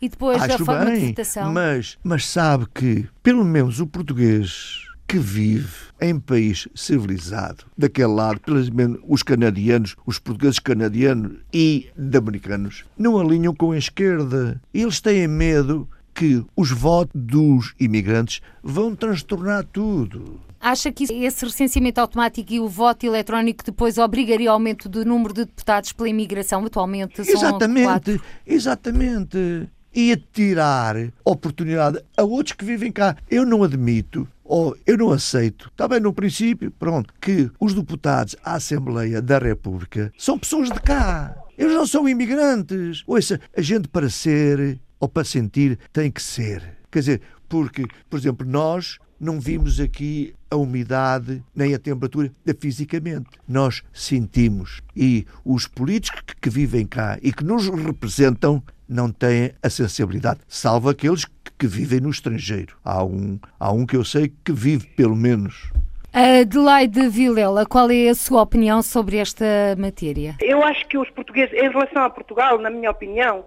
e 0.00 0.08
depois 0.08 0.42
Acho 0.42 0.62
a 0.62 0.66
forma 0.66 0.84
bem, 0.86 1.00
de 1.00 1.06
votação? 1.08 1.52
Mas, 1.52 1.98
mas 2.02 2.26
sabe 2.26 2.66
que, 2.74 3.06
pelo 3.22 3.44
menos 3.44 3.80
o 3.80 3.86
português 3.86 4.88
que 5.08 5.18
vive 5.18 5.88
em 6.00 6.20
país 6.20 6.68
civilizado, 6.74 7.64
daquele 7.76 8.08
lado, 8.12 8.40
pelos 8.40 8.68
menos 8.68 9.00
os 9.08 9.22
canadianos, 9.22 9.96
os 10.04 10.18
portugueses 10.18 10.58
canadianos 10.58 11.38
e 11.52 11.88
americanos, 12.14 12.84
não 12.96 13.18
alinham 13.18 13.54
com 13.54 13.72
a 13.72 13.78
esquerda. 13.78 14.60
Eles 14.72 15.00
têm 15.00 15.26
medo 15.26 15.88
que 16.18 16.44
os 16.56 16.72
votos 16.72 17.12
dos 17.14 17.74
imigrantes 17.78 18.40
vão 18.60 18.96
transtornar 18.96 19.64
tudo. 19.64 20.40
Acha 20.60 20.90
que 20.90 21.04
esse 21.04 21.44
recenseamento 21.44 22.00
automático 22.00 22.52
e 22.52 22.58
o 22.58 22.68
voto 22.68 23.06
eletrónico 23.06 23.62
depois 23.64 23.98
obrigaria 23.98 24.50
ao 24.50 24.54
aumento 24.54 24.88
do 24.88 25.04
número 25.04 25.32
de 25.32 25.44
deputados 25.44 25.92
pela 25.92 26.08
imigração? 26.08 26.64
Atualmente 26.64 27.24
são 27.24 27.34
Exatamente, 27.34 27.84
quatro. 27.86 28.22
exatamente. 28.44 29.68
E 29.94 30.12
a 30.12 30.18
tirar 30.32 30.96
oportunidade 31.24 32.02
a 32.16 32.24
outros 32.24 32.56
que 32.56 32.64
vivem 32.64 32.90
cá. 32.90 33.16
Eu 33.30 33.46
não 33.46 33.62
admito 33.62 34.26
ou 34.44 34.76
eu 34.84 34.98
não 34.98 35.12
aceito, 35.12 35.68
está 35.68 35.86
bem 35.86 36.00
no 36.00 36.12
princípio, 36.12 36.72
pronto, 36.72 37.14
que 37.20 37.48
os 37.60 37.74
deputados 37.74 38.34
à 38.42 38.54
Assembleia 38.54 39.22
da 39.22 39.38
República 39.38 40.12
são 40.18 40.36
pessoas 40.38 40.68
de 40.68 40.80
cá. 40.80 41.36
Eles 41.56 41.74
não 41.74 41.86
são 41.86 42.08
imigrantes. 42.08 43.04
Ouça, 43.06 43.40
a 43.56 43.60
gente 43.60 43.86
para 43.88 44.08
ser 44.08 44.80
ou 45.00 45.08
para 45.08 45.24
sentir 45.24 45.78
tem 45.92 46.10
que 46.10 46.22
ser. 46.22 46.76
Quer 46.90 46.98
dizer, 47.00 47.20
porque, 47.48 47.84
por 48.08 48.18
exemplo, 48.18 48.46
nós 48.46 48.98
não 49.20 49.40
vimos 49.40 49.80
aqui 49.80 50.34
a 50.50 50.56
umidade 50.56 51.42
nem 51.54 51.74
a 51.74 51.78
temperatura 51.78 52.32
fisicamente. 52.60 53.28
Nós 53.46 53.82
sentimos. 53.92 54.80
E 54.94 55.26
os 55.44 55.66
políticos 55.66 56.22
que, 56.40 56.50
vivem 56.50 56.86
cá 56.86 57.18
e 57.22 57.32
que 57.32 57.44
nos 57.44 57.68
representam 57.68 58.62
não 58.88 59.10
têm 59.10 59.52
a 59.62 59.68
sensibilidade, 59.68 60.40
salvo 60.48 60.88
aqueles 60.88 61.26
que 61.58 61.66
vivem 61.66 62.00
no 62.00 62.10
estrangeiro. 62.10 62.76
Há 62.84 63.04
um, 63.04 63.38
há 63.58 63.72
um 63.72 63.84
que 63.84 63.96
eu 63.96 64.04
sei 64.04 64.32
que 64.44 64.52
vive, 64.52 64.86
pelo 64.86 65.16
menos. 65.16 65.70
Adelaide 66.10 67.08
Vilela, 67.08 67.66
qual 67.66 67.90
é 67.90 68.08
a 68.08 68.14
sua 68.14 68.40
opinião 68.40 68.80
sobre 68.80 69.18
esta 69.18 69.44
matéria? 69.76 70.36
Eu 70.40 70.64
acho 70.64 70.86
que 70.88 70.96
os 70.96 71.10
portugueses, 71.10 71.52
em 71.52 71.68
relação 71.68 72.02
a 72.02 72.08
Portugal, 72.08 72.58
na 72.58 72.70
minha 72.70 72.90
opinião, 72.90 73.44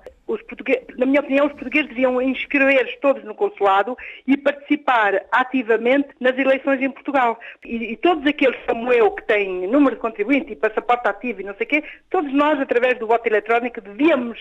na 0.97 1.05
minha 1.05 1.21
opinião, 1.21 1.47
os 1.47 1.53
portugueses 1.53 1.89
deviam 1.89 2.21
inscrever-se 2.21 2.99
todos 2.99 3.23
no 3.23 3.35
consulado 3.35 3.97
e 4.27 4.37
participar 4.37 5.25
ativamente 5.31 6.09
nas 6.19 6.37
eleições 6.37 6.81
em 6.81 6.89
Portugal. 6.89 7.39
E, 7.65 7.93
e, 7.93 7.97
todos 7.97 8.25
aqueles 8.25 8.57
como 8.67 8.91
eu, 8.91 9.11
que 9.11 9.23
têm 9.23 9.67
número 9.67 9.95
de 9.95 10.01
contribuinte 10.01 10.51
e 10.51 10.55
passaporte 10.55 11.07
ativo 11.07 11.41
e 11.41 11.43
não 11.43 11.55
sei 11.55 11.65
o 11.65 11.69
quê, 11.69 11.83
todos 12.09 12.31
nós, 12.33 12.59
através 12.59 12.97
do 12.99 13.07
voto 13.07 13.25
eletrónico, 13.27 13.81
devíamos 13.81 14.37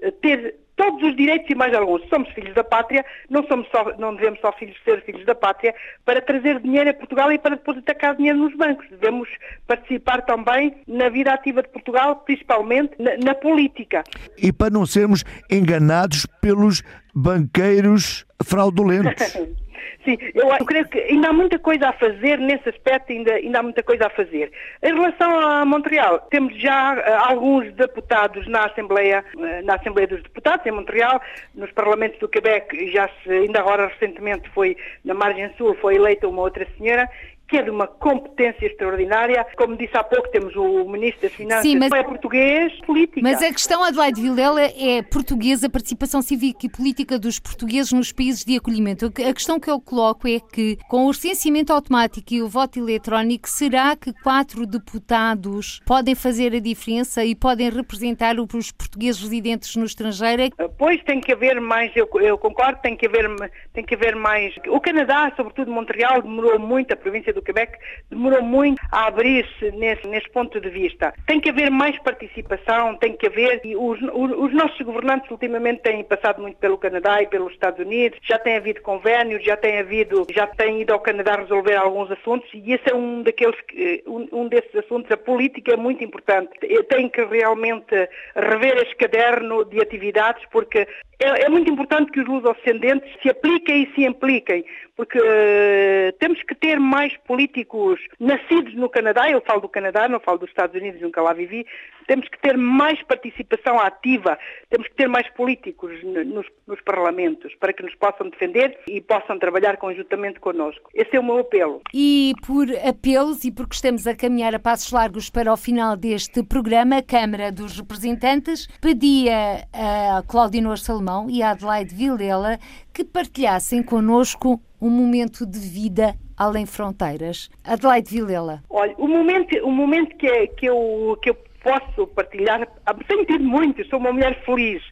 eh, 0.00 0.10
ter 0.10 0.56
todos 0.80 1.02
os 1.02 1.14
direitos 1.14 1.50
e 1.50 1.54
mais 1.54 1.74
alguns. 1.74 2.08
Somos 2.08 2.30
filhos 2.30 2.54
da 2.54 2.64
pátria, 2.64 3.04
não, 3.28 3.46
somos 3.46 3.68
só, 3.70 3.92
não 3.98 4.14
devemos 4.14 4.40
só 4.40 4.50
filhos 4.52 4.74
ser 4.82 5.02
filhos 5.04 5.26
da 5.26 5.34
pátria 5.34 5.74
para 6.06 6.22
trazer 6.22 6.58
dinheiro 6.58 6.88
a 6.88 6.94
Portugal 6.94 7.30
e 7.30 7.38
para 7.38 7.54
depois 7.54 7.76
atacar 7.76 8.16
dinheiro 8.16 8.38
nos 8.38 8.56
bancos. 8.56 8.86
Devemos 8.90 9.28
participar 9.66 10.22
também 10.22 10.74
na 10.88 11.10
vida 11.10 11.34
ativa 11.34 11.62
de 11.62 11.68
Portugal, 11.68 12.16
principalmente 12.24 12.94
na, 12.98 13.14
na 13.18 13.34
política. 13.34 14.02
E 14.38 14.50
para 14.50 14.70
não 14.70 14.86
sermos 14.86 15.22
enganados 15.50 16.24
pelos 16.40 16.82
banqueiros 17.14 18.24
fraudulentos. 18.42 19.36
Sim, 20.04 20.16
eu, 20.34 20.48
eu, 20.48 20.64
creio 20.64 20.88
que 20.88 20.98
ainda 20.98 21.28
há 21.28 21.32
muita 21.32 21.58
coisa 21.58 21.88
a 21.88 21.92
fazer 21.92 22.38
nesse 22.38 22.68
aspecto, 22.68 23.12
ainda, 23.12 23.34
ainda 23.34 23.58
há 23.58 23.62
muita 23.62 23.82
coisa 23.82 24.06
a 24.06 24.10
fazer. 24.10 24.50
Em 24.82 24.94
relação 24.94 25.40
a 25.40 25.64
Montreal, 25.64 26.20
temos 26.30 26.58
já 26.58 26.94
uh, 26.94 27.30
alguns 27.30 27.72
deputados 27.74 28.46
na 28.48 28.66
Assembleia, 28.66 29.24
uh, 29.34 29.64
na 29.64 29.74
Assembleia 29.74 30.08
dos 30.08 30.22
Deputados 30.22 30.64
em 30.66 30.70
Montreal, 30.70 31.20
nos 31.54 31.70
Parlamentos 31.72 32.18
do 32.18 32.28
Quebec, 32.28 32.90
já 32.92 33.08
se, 33.22 33.30
ainda 33.30 33.60
agora 33.60 33.88
recentemente 33.88 34.48
foi, 34.50 34.76
na 35.04 35.14
margem 35.14 35.50
sul, 35.56 35.74
foi 35.80 35.96
eleita 35.96 36.28
uma 36.28 36.42
outra 36.42 36.66
senhora, 36.78 37.08
que 37.50 37.56
é 37.58 37.62
de 37.62 37.70
uma 37.70 37.88
competência 37.88 38.66
extraordinária. 38.66 39.44
Como 39.56 39.76
disse 39.76 39.96
há 39.96 40.04
pouco, 40.04 40.28
temos 40.30 40.54
o 40.54 40.84
Ministro 40.88 41.22
das 41.22 41.32
Finanças, 41.32 41.62
Sim, 41.62 41.78
mas, 41.78 41.92
é 41.92 42.02
português, 42.02 42.72
política. 42.86 43.20
Mas 43.22 43.42
a 43.42 43.52
questão, 43.52 43.82
Adelaide 43.82 44.22
Vilela, 44.22 44.62
é 44.62 45.02
portuguesa, 45.02 45.66
a 45.66 45.70
participação 45.70 46.22
cívica 46.22 46.64
e 46.64 46.68
política 46.68 47.18
dos 47.18 47.40
portugueses 47.40 47.92
nos 47.92 48.12
países 48.12 48.44
de 48.44 48.56
acolhimento. 48.56 49.06
A 49.06 49.34
questão 49.34 49.58
que 49.58 49.68
eu 49.68 49.80
coloco 49.80 50.28
é 50.28 50.38
que, 50.38 50.78
com 50.88 51.06
o 51.06 51.08
recenseamento 51.08 51.72
automático 51.72 52.32
e 52.32 52.40
o 52.40 52.48
voto 52.48 52.78
eletrónico, 52.78 53.48
será 53.48 53.96
que 53.96 54.12
quatro 54.22 54.64
deputados 54.64 55.80
podem 55.84 56.14
fazer 56.14 56.54
a 56.54 56.60
diferença 56.60 57.24
e 57.24 57.34
podem 57.34 57.68
representar 57.68 58.36
os 58.38 58.70
portugueses 58.70 59.20
residentes 59.20 59.74
no 59.74 59.84
estrangeiro? 59.84 60.30
Pois 60.78 61.02
tem 61.02 61.20
que 61.20 61.32
haver 61.32 61.60
mais, 61.60 61.90
eu, 61.96 62.08
eu 62.20 62.38
concordo, 62.38 62.78
tem 62.80 62.96
que 62.96 63.06
haver, 63.06 63.28
tem 63.72 63.84
que 63.84 63.94
haver 63.94 64.14
mais. 64.14 64.54
O 64.68 64.80
Canadá, 64.80 65.32
sobretudo 65.36 65.72
Montreal, 65.72 66.22
demorou 66.22 66.58
muito, 66.58 66.92
a 66.92 66.96
província 66.96 67.32
do 67.32 67.39
do 67.40 67.42
Quebec 67.42 67.76
demorou 68.10 68.42
muito 68.42 68.80
a 68.92 69.06
abrir-se 69.06 69.72
nesse, 69.72 70.06
nesse 70.06 70.28
ponto 70.30 70.60
de 70.60 70.68
vista. 70.68 71.12
Tem 71.26 71.40
que 71.40 71.48
haver 71.48 71.70
mais 71.70 71.98
participação, 72.00 72.96
tem 72.96 73.16
que 73.16 73.26
haver. 73.26 73.60
E 73.64 73.74
os, 73.74 73.98
os, 74.02 74.52
nossos 74.52 74.80
governantes 74.82 75.30
ultimamente 75.30 75.82
têm 75.82 76.04
passado 76.04 76.40
muito 76.40 76.58
pelo 76.58 76.78
Canadá 76.78 77.22
e 77.22 77.26
pelos 77.26 77.52
Estados 77.52 77.80
Unidos, 77.84 78.18
já 78.22 78.38
tem 78.38 78.56
havido 78.56 78.82
convênios, 78.82 79.42
já 79.42 79.56
tem 79.56 79.78
havido, 79.78 80.26
já 80.32 80.46
têm 80.46 80.82
ido 80.82 80.92
ao 80.92 81.00
Canadá 81.00 81.36
resolver 81.36 81.76
alguns 81.76 82.10
assuntos 82.10 82.48
e 82.52 82.72
esse 82.72 82.90
é 82.90 82.94
um 82.94 83.22
daqueles, 83.22 83.58
um, 84.06 84.28
um 84.32 84.48
desses 84.48 84.74
assuntos. 84.76 85.10
A 85.10 85.16
política 85.16 85.72
é 85.72 85.76
muito 85.76 86.04
importante. 86.04 86.50
Tem 86.88 87.08
que 87.08 87.24
realmente 87.24 88.08
rever 88.34 88.76
este 88.82 88.96
caderno 88.96 89.64
de 89.64 89.80
atividades 89.80 90.44
porque 90.50 90.86
é, 91.20 91.44
é 91.44 91.48
muito 91.48 91.70
importante 91.70 92.10
que 92.10 92.20
os 92.20 92.26
luso-ascendentes 92.26 93.10
se 93.22 93.28
apliquem 93.28 93.82
e 93.82 93.94
se 93.94 94.06
impliquem, 94.06 94.64
porque 94.96 95.18
uh, 95.18 96.12
temos 96.18 96.42
que 96.42 96.54
ter 96.54 96.80
mais 96.80 97.14
políticos 97.18 98.00
nascidos 98.18 98.74
no 98.74 98.88
Canadá, 98.88 99.30
eu 99.30 99.40
falo 99.42 99.60
do 99.60 99.68
Canadá, 99.68 100.08
não 100.08 100.18
falo 100.18 100.38
dos 100.38 100.48
Estados 100.48 100.74
Unidos, 100.74 101.00
nunca 101.00 101.20
lá 101.20 101.32
vivi, 101.32 101.66
temos 102.10 102.28
que 102.28 102.40
ter 102.40 102.58
mais 102.58 103.00
participação 103.04 103.78
ativa, 103.78 104.36
temos 104.68 104.88
que 104.88 104.96
ter 104.96 105.08
mais 105.08 105.30
políticos 105.34 105.92
nos, 106.02 106.44
nos 106.66 106.80
parlamentos 106.80 107.54
para 107.54 107.72
que 107.72 107.84
nos 107.84 107.94
possam 107.94 108.28
defender 108.28 108.76
e 108.88 109.00
possam 109.00 109.38
trabalhar 109.38 109.76
conjuntamente 109.76 110.40
connosco. 110.40 110.90
Esse 110.92 111.14
é 111.14 111.20
o 111.20 111.22
meu 111.22 111.38
apelo. 111.38 111.82
E 111.94 112.32
por 112.44 112.66
apelos 112.84 113.44
e 113.44 113.52
porque 113.52 113.76
estamos 113.76 114.08
a 114.08 114.16
caminhar 114.16 114.52
a 114.56 114.58
passos 114.58 114.90
largos 114.90 115.30
para 115.30 115.52
o 115.52 115.56
final 115.56 115.96
deste 115.96 116.42
programa, 116.42 116.96
a 116.96 117.02
Câmara 117.02 117.52
dos 117.52 117.78
Representantes 117.78 118.66
pedia 118.80 119.68
a 119.72 120.24
Claudinor 120.26 120.78
Salomão 120.78 121.30
e 121.30 121.44
a 121.44 121.50
Adelaide 121.52 121.94
Vilela 121.94 122.58
que 122.92 123.04
partilhassem 123.04 123.84
connosco 123.84 124.60
um 124.82 124.90
momento 124.90 125.46
de 125.46 125.60
vida 125.60 126.16
além 126.36 126.66
fronteiras. 126.66 127.48
Adelaide 127.62 128.10
Vilela. 128.10 128.64
Olha, 128.68 128.94
o 128.98 129.06
momento, 129.06 129.56
o 129.62 129.70
momento 129.70 130.16
que, 130.16 130.26
é, 130.26 130.46
que, 130.48 130.66
eu, 130.66 131.16
que 131.22 131.30
eu 131.30 131.36
posso 131.62 132.06
partilhar, 132.08 132.66
tenho 133.06 133.24
tido 133.24 133.44
muito, 133.44 133.86
sou 133.88 133.98
uma 133.98 134.12
mulher 134.12 134.42
feliz, 134.44 134.82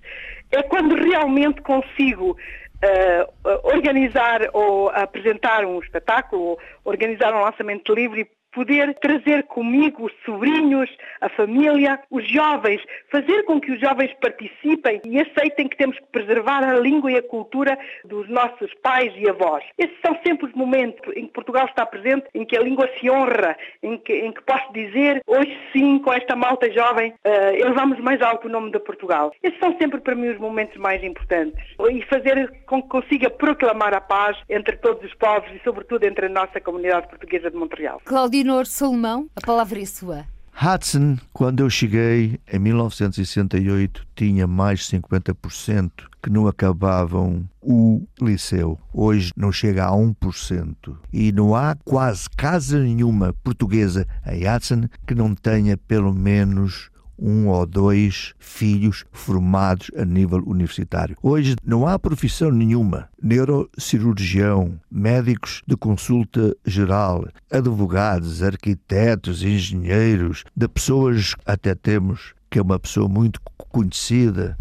é 0.51 0.63
quando 0.63 0.95
realmente 0.95 1.61
consigo 1.63 2.31
uh, 2.33 3.67
organizar 3.75 4.49
ou 4.53 4.89
apresentar 4.91 5.65
um 5.65 5.81
espetáculo, 5.81 6.59
organizar 6.85 7.35
um 7.35 7.43
lançamento 7.43 7.95
livre 7.95 8.29
poder 8.53 8.95
trazer 9.01 9.45
comigo 9.45 10.07
os 10.07 10.13
sobrinhos, 10.25 10.91
a 11.21 11.29
família, 11.29 12.01
os 12.11 12.29
jovens, 12.29 12.83
fazer 13.11 13.45
com 13.45 13.61
que 13.61 13.73
os 13.73 13.81
jovens 13.81 14.13
participem 14.21 15.01
e 15.05 15.21
aceitem 15.21 15.69
que 15.69 15.77
temos 15.77 15.99
que 15.99 16.07
preservar 16.07 16.65
a 16.65 16.79
língua 16.79 17.13
e 17.13 17.17
a 17.17 17.23
cultura 17.23 17.79
dos 18.05 18.29
nossos 18.29 18.73
pais 18.83 19.13
e 19.17 19.29
avós. 19.29 19.65
Esses 19.77 19.97
são 20.05 20.19
sempre 20.27 20.47
os 20.47 20.53
momentos 20.55 21.01
em 21.17 21.27
que 21.27 21.33
Portugal 21.33 21.67
está 21.67 21.85
presente, 21.85 22.27
em 22.35 22.45
que 22.45 22.57
a 22.57 22.61
língua 22.61 22.89
se 22.99 23.11
honra, 23.11 23.57
em 23.83 23.99
que, 23.99 24.13
em 24.13 24.33
que 24.33 24.43
posso 24.43 24.73
dizer, 24.73 25.23
hoje 25.27 25.57
sim, 25.73 25.99
com 25.99 26.13
esta 26.13 26.35
malta 26.35 26.71
jovem, 26.71 27.11
uh, 27.11 27.55
elevamos 27.55 27.99
mais 28.01 28.21
alto 28.23 28.49
o 28.49 28.51
nome 28.51 28.71
de 28.71 28.79
Portugal. 28.81 29.33
Esses 29.43 29.59
são 29.59 29.77
sempre 29.79 30.01
para 30.01 30.15
mim 30.15 30.29
os 30.29 30.39
momentos 30.39 30.77
mais 30.77 31.03
importantes. 31.03 31.63
E 31.91 32.03
fazer 32.03 32.53
com 32.67 32.83
que 32.83 32.89
consiga 32.89 33.31
proclamar 33.31 33.95
a 33.95 34.01
paz 34.01 34.37
entre 34.49 34.77
todos 34.77 35.03
os 35.05 35.15
povos 35.15 35.49
e, 35.55 35.61
sobretudo, 35.63 36.05
entre 36.05 36.27
a 36.27 36.29
nossa 36.29 36.61
comunidade 36.61 37.09
portuguesa 37.09 37.51
de 37.51 37.57
Montreal. 37.57 38.01
Claudia 38.05 38.38
Leonor 38.39 38.67
Salomão, 38.67 39.29
a 39.35 39.41
palavra 39.41 39.83
é 39.83 39.85
sua. 39.85 40.25
Hudson, 40.61 41.19
quando 41.33 41.59
eu 41.61 41.69
cheguei 41.69 42.39
em 42.53 42.59
1968, 42.61 44.07
tinha 44.15 44.47
mais 44.47 44.89
50% 44.89 45.91
que 46.23 46.31
não 46.31 46.47
acabavam 46.47 47.49
o 47.61 48.07
liceu. 48.21 48.79
Hoje 48.93 49.33
não 49.37 49.51
chega 49.51 49.87
a 49.87 49.91
1%. 49.91 50.97
E 51.13 51.33
não 51.33 51.57
há 51.57 51.77
quase 51.85 52.31
casa 52.31 52.79
nenhuma 52.81 53.35
portuguesa 53.43 54.07
em 54.25 54.49
Hudson 54.49 54.89
que 55.05 55.17
não 55.17 55.35
tenha 55.35 55.77
pelo 55.77 56.15
menos 56.15 56.91
um 57.19 57.49
ou 57.49 57.67
dois 57.67 58.35
filhos 58.39 59.05
formados 59.13 59.91
a 59.97 60.05
nível 60.05 60.43
universitário. 60.47 61.17
Hoje 61.23 61.57
não 61.65 61.87
há 61.87 61.99
profissão 61.99 62.51
nenhuma. 62.51 63.09
Neurocirurgião, 63.23 64.79
médicos 64.91 65.63
de 65.67 65.77
consulta 65.77 66.57
geral, 66.65 67.27
advogados, 67.51 68.43
arquitetos, 68.43 69.43
engenheiros, 69.43 70.45
de 70.57 70.69
pessoas 70.69 71.35
até 71.45 71.75
temos 71.75 72.35
que 72.51 72.59
é 72.59 72.63
uma 72.63 72.79
pessoa 72.79 73.09
muito 73.09 73.41
conhecida, 73.57 74.57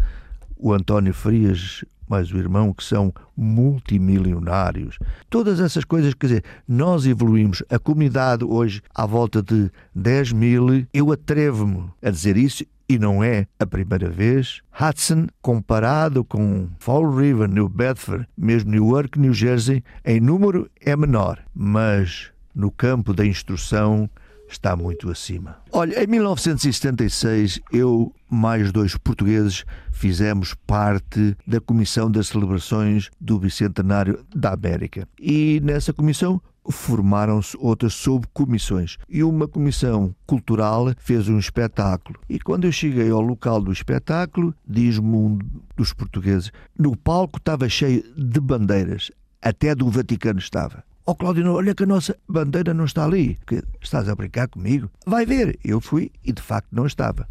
o 0.56 0.72
António 0.72 1.14
Frias, 1.14 1.84
mais 2.08 2.32
o 2.32 2.38
irmão, 2.38 2.72
que 2.72 2.84
são 2.84 3.12
multimilionários. 3.36 4.98
Todas 5.30 5.60
essas 5.60 5.84
coisas, 5.84 6.14
quer 6.14 6.26
dizer, 6.26 6.44
nós 6.66 7.06
evoluímos. 7.06 7.62
A 7.70 7.78
comunidade 7.78 8.44
hoje, 8.44 8.82
à 8.94 9.06
volta 9.06 9.42
de 9.42 9.70
10 9.94 10.32
mil, 10.32 10.86
eu 10.92 11.12
atrevo-me 11.12 11.84
a 12.02 12.10
dizer 12.10 12.36
isso 12.36 12.64
e 12.88 12.98
não 12.98 13.22
é 13.22 13.46
a 13.58 13.66
primeira 13.66 14.08
vez. 14.08 14.62
Hudson, 14.80 15.26
comparado 15.42 16.24
com 16.24 16.68
Fall 16.78 17.14
River, 17.14 17.48
New 17.48 17.68
Bedford, 17.68 18.26
mesmo 18.36 18.70
Newark, 18.70 19.18
New 19.18 19.34
Jersey, 19.34 19.84
em 20.04 20.20
número 20.20 20.70
é 20.80 20.96
menor, 20.96 21.38
mas 21.54 22.30
no 22.54 22.70
campo 22.70 23.12
da 23.12 23.26
instrução 23.26 24.08
está 24.48 24.74
muito 24.76 25.10
acima. 25.10 25.58
Olha, 25.72 26.02
em 26.02 26.06
1976, 26.06 27.60
eu 27.72 28.12
mais 28.30 28.70
dois 28.72 28.96
portugueses 28.96 29.64
fizemos 29.90 30.54
parte 30.66 31.36
da 31.46 31.60
comissão 31.60 32.10
das 32.10 32.28
celebrações 32.28 33.10
do 33.20 33.38
Bicentenário 33.38 34.24
da 34.34 34.52
América. 34.52 35.08
E 35.18 35.60
nessa 35.62 35.92
comissão 35.92 36.40
formaram-se 36.70 37.56
outras 37.58 37.94
subcomissões 37.94 38.98
e 39.08 39.22
uma 39.22 39.48
comissão 39.48 40.14
cultural 40.26 40.92
fez 40.98 41.28
um 41.28 41.38
espetáculo. 41.38 42.18
E 42.28 42.38
quando 42.38 42.64
eu 42.64 42.72
cheguei 42.72 43.10
ao 43.10 43.20
local 43.20 43.60
do 43.60 43.72
espetáculo, 43.72 44.54
diz-me 44.66 45.16
um 45.16 45.38
dos 45.76 45.92
portugueses, 45.92 46.50
no 46.78 46.96
palco 46.96 47.38
estava 47.38 47.68
cheio 47.68 48.02
de 48.14 48.40
bandeiras, 48.40 49.10
até 49.40 49.74
do 49.74 49.88
Vaticano 49.88 50.38
estava. 50.38 50.84
Ó 51.08 51.12
oh, 51.12 51.14
Claudino, 51.14 51.54
olha 51.54 51.74
que 51.74 51.84
a 51.84 51.86
nossa 51.86 52.14
bandeira 52.28 52.74
não 52.74 52.84
está 52.84 53.02
ali. 53.02 53.38
Que 53.46 53.62
estás 53.80 54.10
a 54.10 54.14
brincar 54.14 54.46
comigo? 54.46 54.90
Vai 55.06 55.24
ver. 55.24 55.58
Eu 55.64 55.80
fui 55.80 56.12
e 56.22 56.34
de 56.34 56.42
facto 56.42 56.68
não 56.70 56.84
estava. 56.84 57.26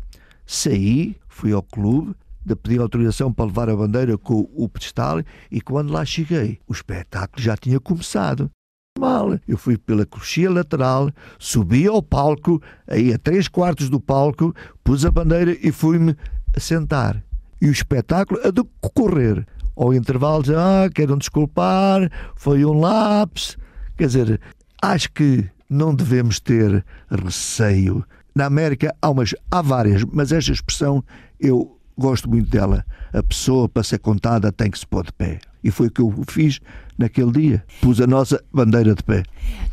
Saí, 0.48 1.16
fui 1.30 1.54
ao 1.54 1.62
clube, 1.62 2.16
de 2.44 2.56
pedir 2.56 2.82
autorização 2.82 3.32
para 3.32 3.46
levar 3.46 3.70
a 3.70 3.76
bandeira 3.76 4.18
com 4.18 4.50
o 4.56 4.68
pedestal 4.68 5.22
e 5.52 5.62
quando 5.62 5.94
lá 5.94 6.04
cheguei, 6.04 6.58
o 6.68 6.74
espetáculo 6.74 7.40
já 7.40 7.56
tinha 7.56 7.80
começado. 7.80 8.50
Mal. 8.98 9.40
Eu 9.48 9.60
fui 9.60 9.78
pela 9.78 10.08
coxia 10.08 10.50
lateral, 10.50 11.12
subi 11.38 11.86
ao 11.86 12.02
palco, 12.02 12.60
aí 12.88 13.14
a 13.14 13.20
três 13.20 13.48
quartos 13.48 13.92
do 13.92 14.00
palco, 14.00 14.56
pus 14.84 15.06
a 15.06 15.12
bandeira 15.12 15.56
e 15.62 15.72
fui-me 15.72 16.18
sentar. 16.58 17.24
E 17.62 17.68
o 17.68 17.72
espetáculo 17.72 18.40
a 18.44 18.50
decorrer. 18.50 19.46
Ao 19.76 19.94
intervalo, 19.94 20.44
ah, 20.58 20.90
quero 20.92 21.16
desculpar, 21.16 22.10
foi 22.36 22.66
um 22.66 22.74
lapso. 22.80 23.56
Quer 23.98 24.08
dizer, 24.08 24.42
acho 24.82 25.12
que 25.12 25.50
não 25.70 25.94
devemos 25.94 26.40
ter 26.40 26.86
receio. 27.10 28.06
Na 28.34 28.46
América 28.46 28.96
há, 29.02 29.10
umas, 29.10 29.34
há 29.50 29.62
várias, 29.62 30.04
mas 30.04 30.32
esta 30.32 30.52
expressão 30.52 31.04
eu 31.40 31.78
gosto 31.98 32.30
muito 32.30 32.50
dela. 32.50 32.86
A 33.12 33.24
pessoa, 33.24 33.68
para 33.68 33.84
ser 33.84 34.00
contada, 34.00 34.52
tem 34.52 34.70
que 34.70 34.78
se 34.78 34.86
pôr 34.86 35.04
de 35.06 35.12
pé. 35.14 35.40
E 35.68 35.72
foi 35.72 35.88
o 35.88 35.92
que 35.92 36.00
eu 36.00 36.14
fiz 36.30 36.62
naquele 36.98 37.30
dia. 37.30 37.64
Pus 37.82 38.00
a 38.00 38.08
nossa 38.08 38.42
bandeira 38.54 38.96
de 38.96 39.04
pé. 39.04 39.24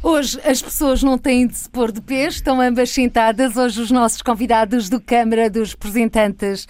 Hoje 0.03 0.41
as 0.45 0.61
pessoas 0.61 1.05
não 1.05 1.17
têm 1.17 1.47
de 1.47 1.57
se 1.57 1.71
pôr 1.71 1.93
de 1.93 2.01
pé, 2.01 2.27
estão 2.27 2.61
ambas 2.61 2.91
sentadas. 2.91 3.57
Hoje 3.57 3.81
os 3.81 3.93
nossos 3.93 4.21
convidados 4.21 4.89
do 4.89 5.01
Câmara 5.01 5.49
dos 5.49 5.71
Representantes 5.71 6.67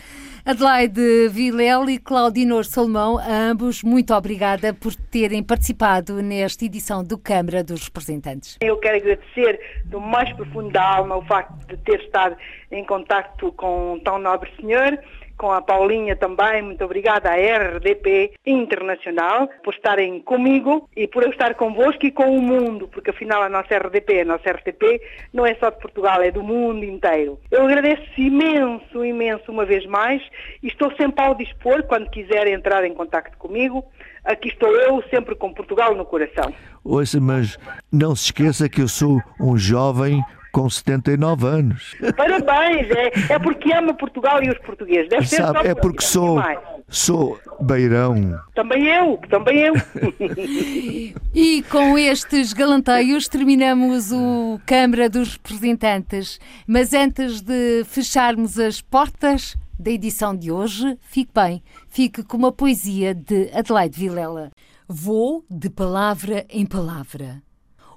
Adelaide 0.47 1.31
Vilela 1.31 1.91
e 1.91 1.99
Claudinor 1.99 2.65
Salomão, 2.65 3.17
a 3.17 3.33
ambos, 3.51 3.83
muito 3.83 4.13
obrigada 4.13 4.75
por 4.75 4.95
terem 4.95 5.43
participado 5.43 6.21
nesta 6.21 6.67
edição 6.67 7.03
do 7.03 7.17
Câmara 7.17 7.65
dos 7.65 7.85
Representantes. 7.85 8.59
Eu 8.61 8.77
quero 8.77 8.99
agradecer 8.99 9.59
do 9.87 9.99
mais 9.99 10.31
profundo 10.35 10.71
da 10.71 10.97
alma 10.97 11.17
o 11.17 11.25
facto 11.25 11.67
de 11.67 11.79
ter 11.79 11.99
estado 11.99 12.37
em 12.71 12.85
contacto 12.85 13.53
com 13.53 13.99
tão 14.05 14.19
nobre 14.19 14.51
senhor 14.61 14.99
com 15.37 15.51
a 15.51 15.61
Paulinha 15.61 16.17
também, 16.17 16.63
muito 16.63 16.85
obrigada 16.85 17.31
à 17.31 17.35
RDP 17.35 18.33
Internacional 18.47 19.49
por 19.63 19.75
estarem 19.75 20.21
comigo 20.21 20.89
e 20.97 21.07
por 21.07 21.23
eu 21.23 21.31
estar 21.31 21.55
convosco 21.55 22.07
e 22.07 22.11
com 22.11 22.37
o 22.37 22.41
mundo, 22.41 22.89
porque 22.89 23.11
afinal 23.11 23.43
a 23.43 23.49
nossa 23.49 23.77
RDP, 23.77 24.21
a 24.21 24.25
nossa 24.25 24.51
RTP 24.51 25.01
não 25.33 25.45
é 25.45 25.55
só 25.57 25.71
de 25.71 25.79
Portugal, 25.81 26.23
é 26.23 26.31
do 26.31 26.43
mundo 26.43 26.85
inteiro. 26.85 27.39
Eu 27.51 27.65
agradeço 27.65 28.03
imenso, 28.17 29.05
imenso 29.05 29.51
uma 29.51 29.65
vez 29.65 29.85
mais 29.87 30.23
e 30.63 30.69
estou 30.69 30.95
sempre 30.97 31.25
ao 31.25 31.35
dispor 31.35 31.83
quando 31.85 32.11
quiserem 32.11 32.55
entrar 32.55 32.85
em 32.85 32.95
contato 32.95 33.37
comigo. 33.39 33.85
Aqui 34.25 34.49
estou 34.49 34.71
eu, 34.71 35.03
sempre 35.11 35.35
com 35.35 35.53
Portugal 35.53 35.95
no 35.95 36.05
coração. 36.05 36.53
Ouça, 36.83 37.21
mas 37.21 37.59
não 37.93 38.17
se 38.17 38.27
esqueça 38.27 38.69
que 38.69 38.81
eu 38.81 38.89
sou 38.89 39.21
um 39.41 39.57
jovem 39.57 40.23
com 40.55 40.71
79 40.71 41.47
anos. 41.49 41.97
Parabéns, 42.17 42.89
é, 42.93 43.33
é 43.35 43.39
porque 43.41 43.73
ama 43.73 43.93
Portugal 43.93 44.41
e 44.41 44.49
os 44.49 44.59
portugueses. 44.59 45.09
Deve 45.09 45.27
ser 45.27 45.39
Sabe, 45.39 45.67
é 45.67 45.75
por 45.75 45.83
porque 45.91 46.05
sou, 46.05 46.41
sou 46.89 47.41
beirão. 47.61 48.41
Também 48.55 48.87
eu, 48.87 49.19
também 49.29 49.59
eu. 49.59 49.75
E 51.35 51.63
com 51.65 51.99
estes 51.99 52.53
galanteios 52.53 53.27
terminamos 53.27 54.13
o 54.13 54.61
Câmara 54.65 55.11
dos 55.11 55.33
Representantes. 55.33 56.39
Mas 56.69 56.95
antes 56.95 57.41
de 57.41 57.83
fecharmos 57.85 58.57
as 58.57 58.81
portas 58.81 59.57
da 59.77 59.91
edição 59.91 60.37
de 60.37 60.53
hoje, 60.53 60.97
fique 61.03 61.33
bem, 61.35 61.61
fique 61.89 62.23
com 62.23 62.37
uma 62.37 62.53
poesia 62.53 63.13
de 63.13 63.51
Adelaide 63.53 63.99
Vilela. 63.99 64.51
Vou 64.87 65.45
de 65.51 65.69
palavra 65.69 66.47
em 66.49 66.65
palavra. 66.65 67.43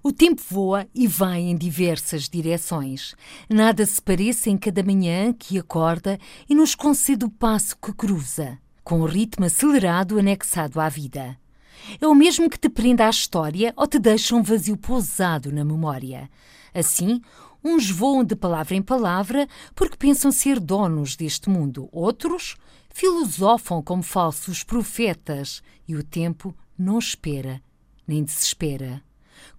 O 0.08 0.14
tempo 0.14 0.42
voa 0.50 0.88
e 0.96 1.06
vai 1.06 1.42
em 1.42 1.58
diversas 1.58 2.30
direções. 2.30 3.14
Nada 3.50 3.86
se 3.86 4.02
parece 4.02 4.50
em 4.50 4.58
cada 4.58 4.82
manhã 4.82 5.34
que 5.34 5.60
acorda 5.60 6.18
e 6.48 6.56
nos 6.56 6.74
concede 6.74 7.26
o 7.26 7.30
passo 7.30 7.76
que 7.76 7.92
cruza, 7.92 8.58
com 8.86 9.02
o 9.02 9.06
ritmo 9.06 9.44
acelerado 9.44 10.18
anexado 10.18 10.80
à 10.80 10.88
vida. 10.88 11.38
É 12.00 12.08
o 12.08 12.16
mesmo 12.16 12.50
que 12.50 12.58
te 12.58 12.70
prenda 12.70 13.06
à 13.06 13.10
história 13.10 13.74
ou 13.76 13.86
te 13.86 14.00
deixa 14.00 14.34
um 14.34 14.42
vazio 14.42 14.78
pousado 14.78 15.52
na 15.52 15.66
memória. 15.66 16.30
Assim, 16.74 17.20
uns 17.62 17.90
voam 17.90 18.24
de 18.24 18.34
palavra 18.34 18.76
em 18.76 18.82
palavra 18.82 19.46
porque 19.76 19.98
pensam 19.98 20.32
ser 20.32 20.58
donos 20.58 21.18
deste 21.18 21.50
mundo, 21.50 21.90
outros 21.92 22.56
filosofam 22.94 23.84
como 23.84 24.02
falsos 24.02 24.64
profetas 24.64 25.62
e 25.86 25.98
o 25.98 26.02
tempo 26.02 26.56
não 26.80 26.98
espera 26.98 27.62
nem 28.08 28.24
desespera. 28.24 29.04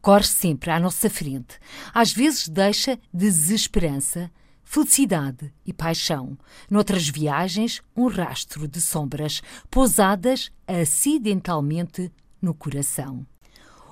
Corre 0.01 0.24
sempre 0.24 0.70
à 0.70 0.79
nossa 0.79 1.11
frente, 1.11 1.59
às 1.93 2.12
vezes 2.12 2.49
deixa 2.49 2.99
desesperança, 3.12 4.31
felicidade 4.62 5.53
e 5.64 5.72
paixão. 5.72 6.37
Noutras 6.70 7.09
viagens, 7.09 7.81
um 7.97 8.07
rastro 8.07 8.68
de 8.68 8.81
sombras 8.81 9.41
pousadas 9.70 10.51
acidentalmente 10.66 12.12
no 12.41 12.53
coração. 12.53 13.26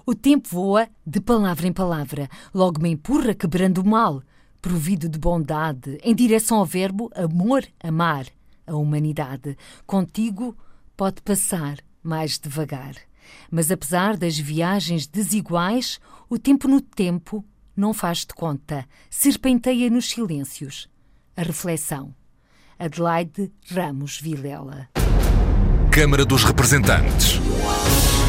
O 0.04 0.14
tempo 0.14 0.48
voa 0.48 0.88
de 1.04 1.20
palavra 1.20 1.66
em 1.66 1.72
palavra, 1.72 2.28
logo 2.54 2.80
me 2.80 2.90
empurra 2.90 3.34
quebrando 3.34 3.78
o 3.78 3.86
mal, 3.86 4.22
provido 4.62 5.08
de 5.08 5.18
bondade, 5.18 5.98
em 6.02 6.14
direção 6.14 6.58
ao 6.58 6.66
verbo 6.66 7.10
amor, 7.14 7.64
amar, 7.82 8.26
a 8.66 8.76
humanidade. 8.76 9.56
Contigo 9.86 10.56
pode 10.96 11.22
passar 11.22 11.78
mais 12.02 12.38
devagar. 12.38 12.94
Mas 13.50 13.70
apesar 13.70 14.16
das 14.16 14.38
viagens 14.38 15.06
desiguais, 15.06 15.98
o 16.28 16.38
tempo 16.38 16.68
no 16.68 16.80
tempo 16.80 17.44
não 17.76 17.92
faz 17.92 18.20
de 18.20 18.34
conta, 18.34 18.86
serpenteia 19.10 19.90
nos 19.90 20.08
silêncios. 20.08 20.88
A 21.36 21.42
reflexão. 21.42 22.14
Adelaide 22.78 23.52
Ramos 23.70 24.20
Vilela. 24.20 24.88
Câmara 25.90 26.24
dos 26.24 26.44
Representantes. 26.44 27.40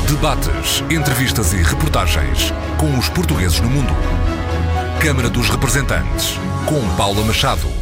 Debates, 0.07 0.81
entrevistas 0.89 1.51
e 1.51 1.57
reportagens 1.57 2.51
com 2.79 2.97
os 2.97 3.09
portugueses 3.09 3.59
no 3.59 3.69
mundo. 3.69 3.93
Câmara 5.01 5.29
dos 5.29 5.49
Representantes, 5.49 6.35
com 6.65 6.95
Paula 6.95 7.25
Machado. 7.25 7.76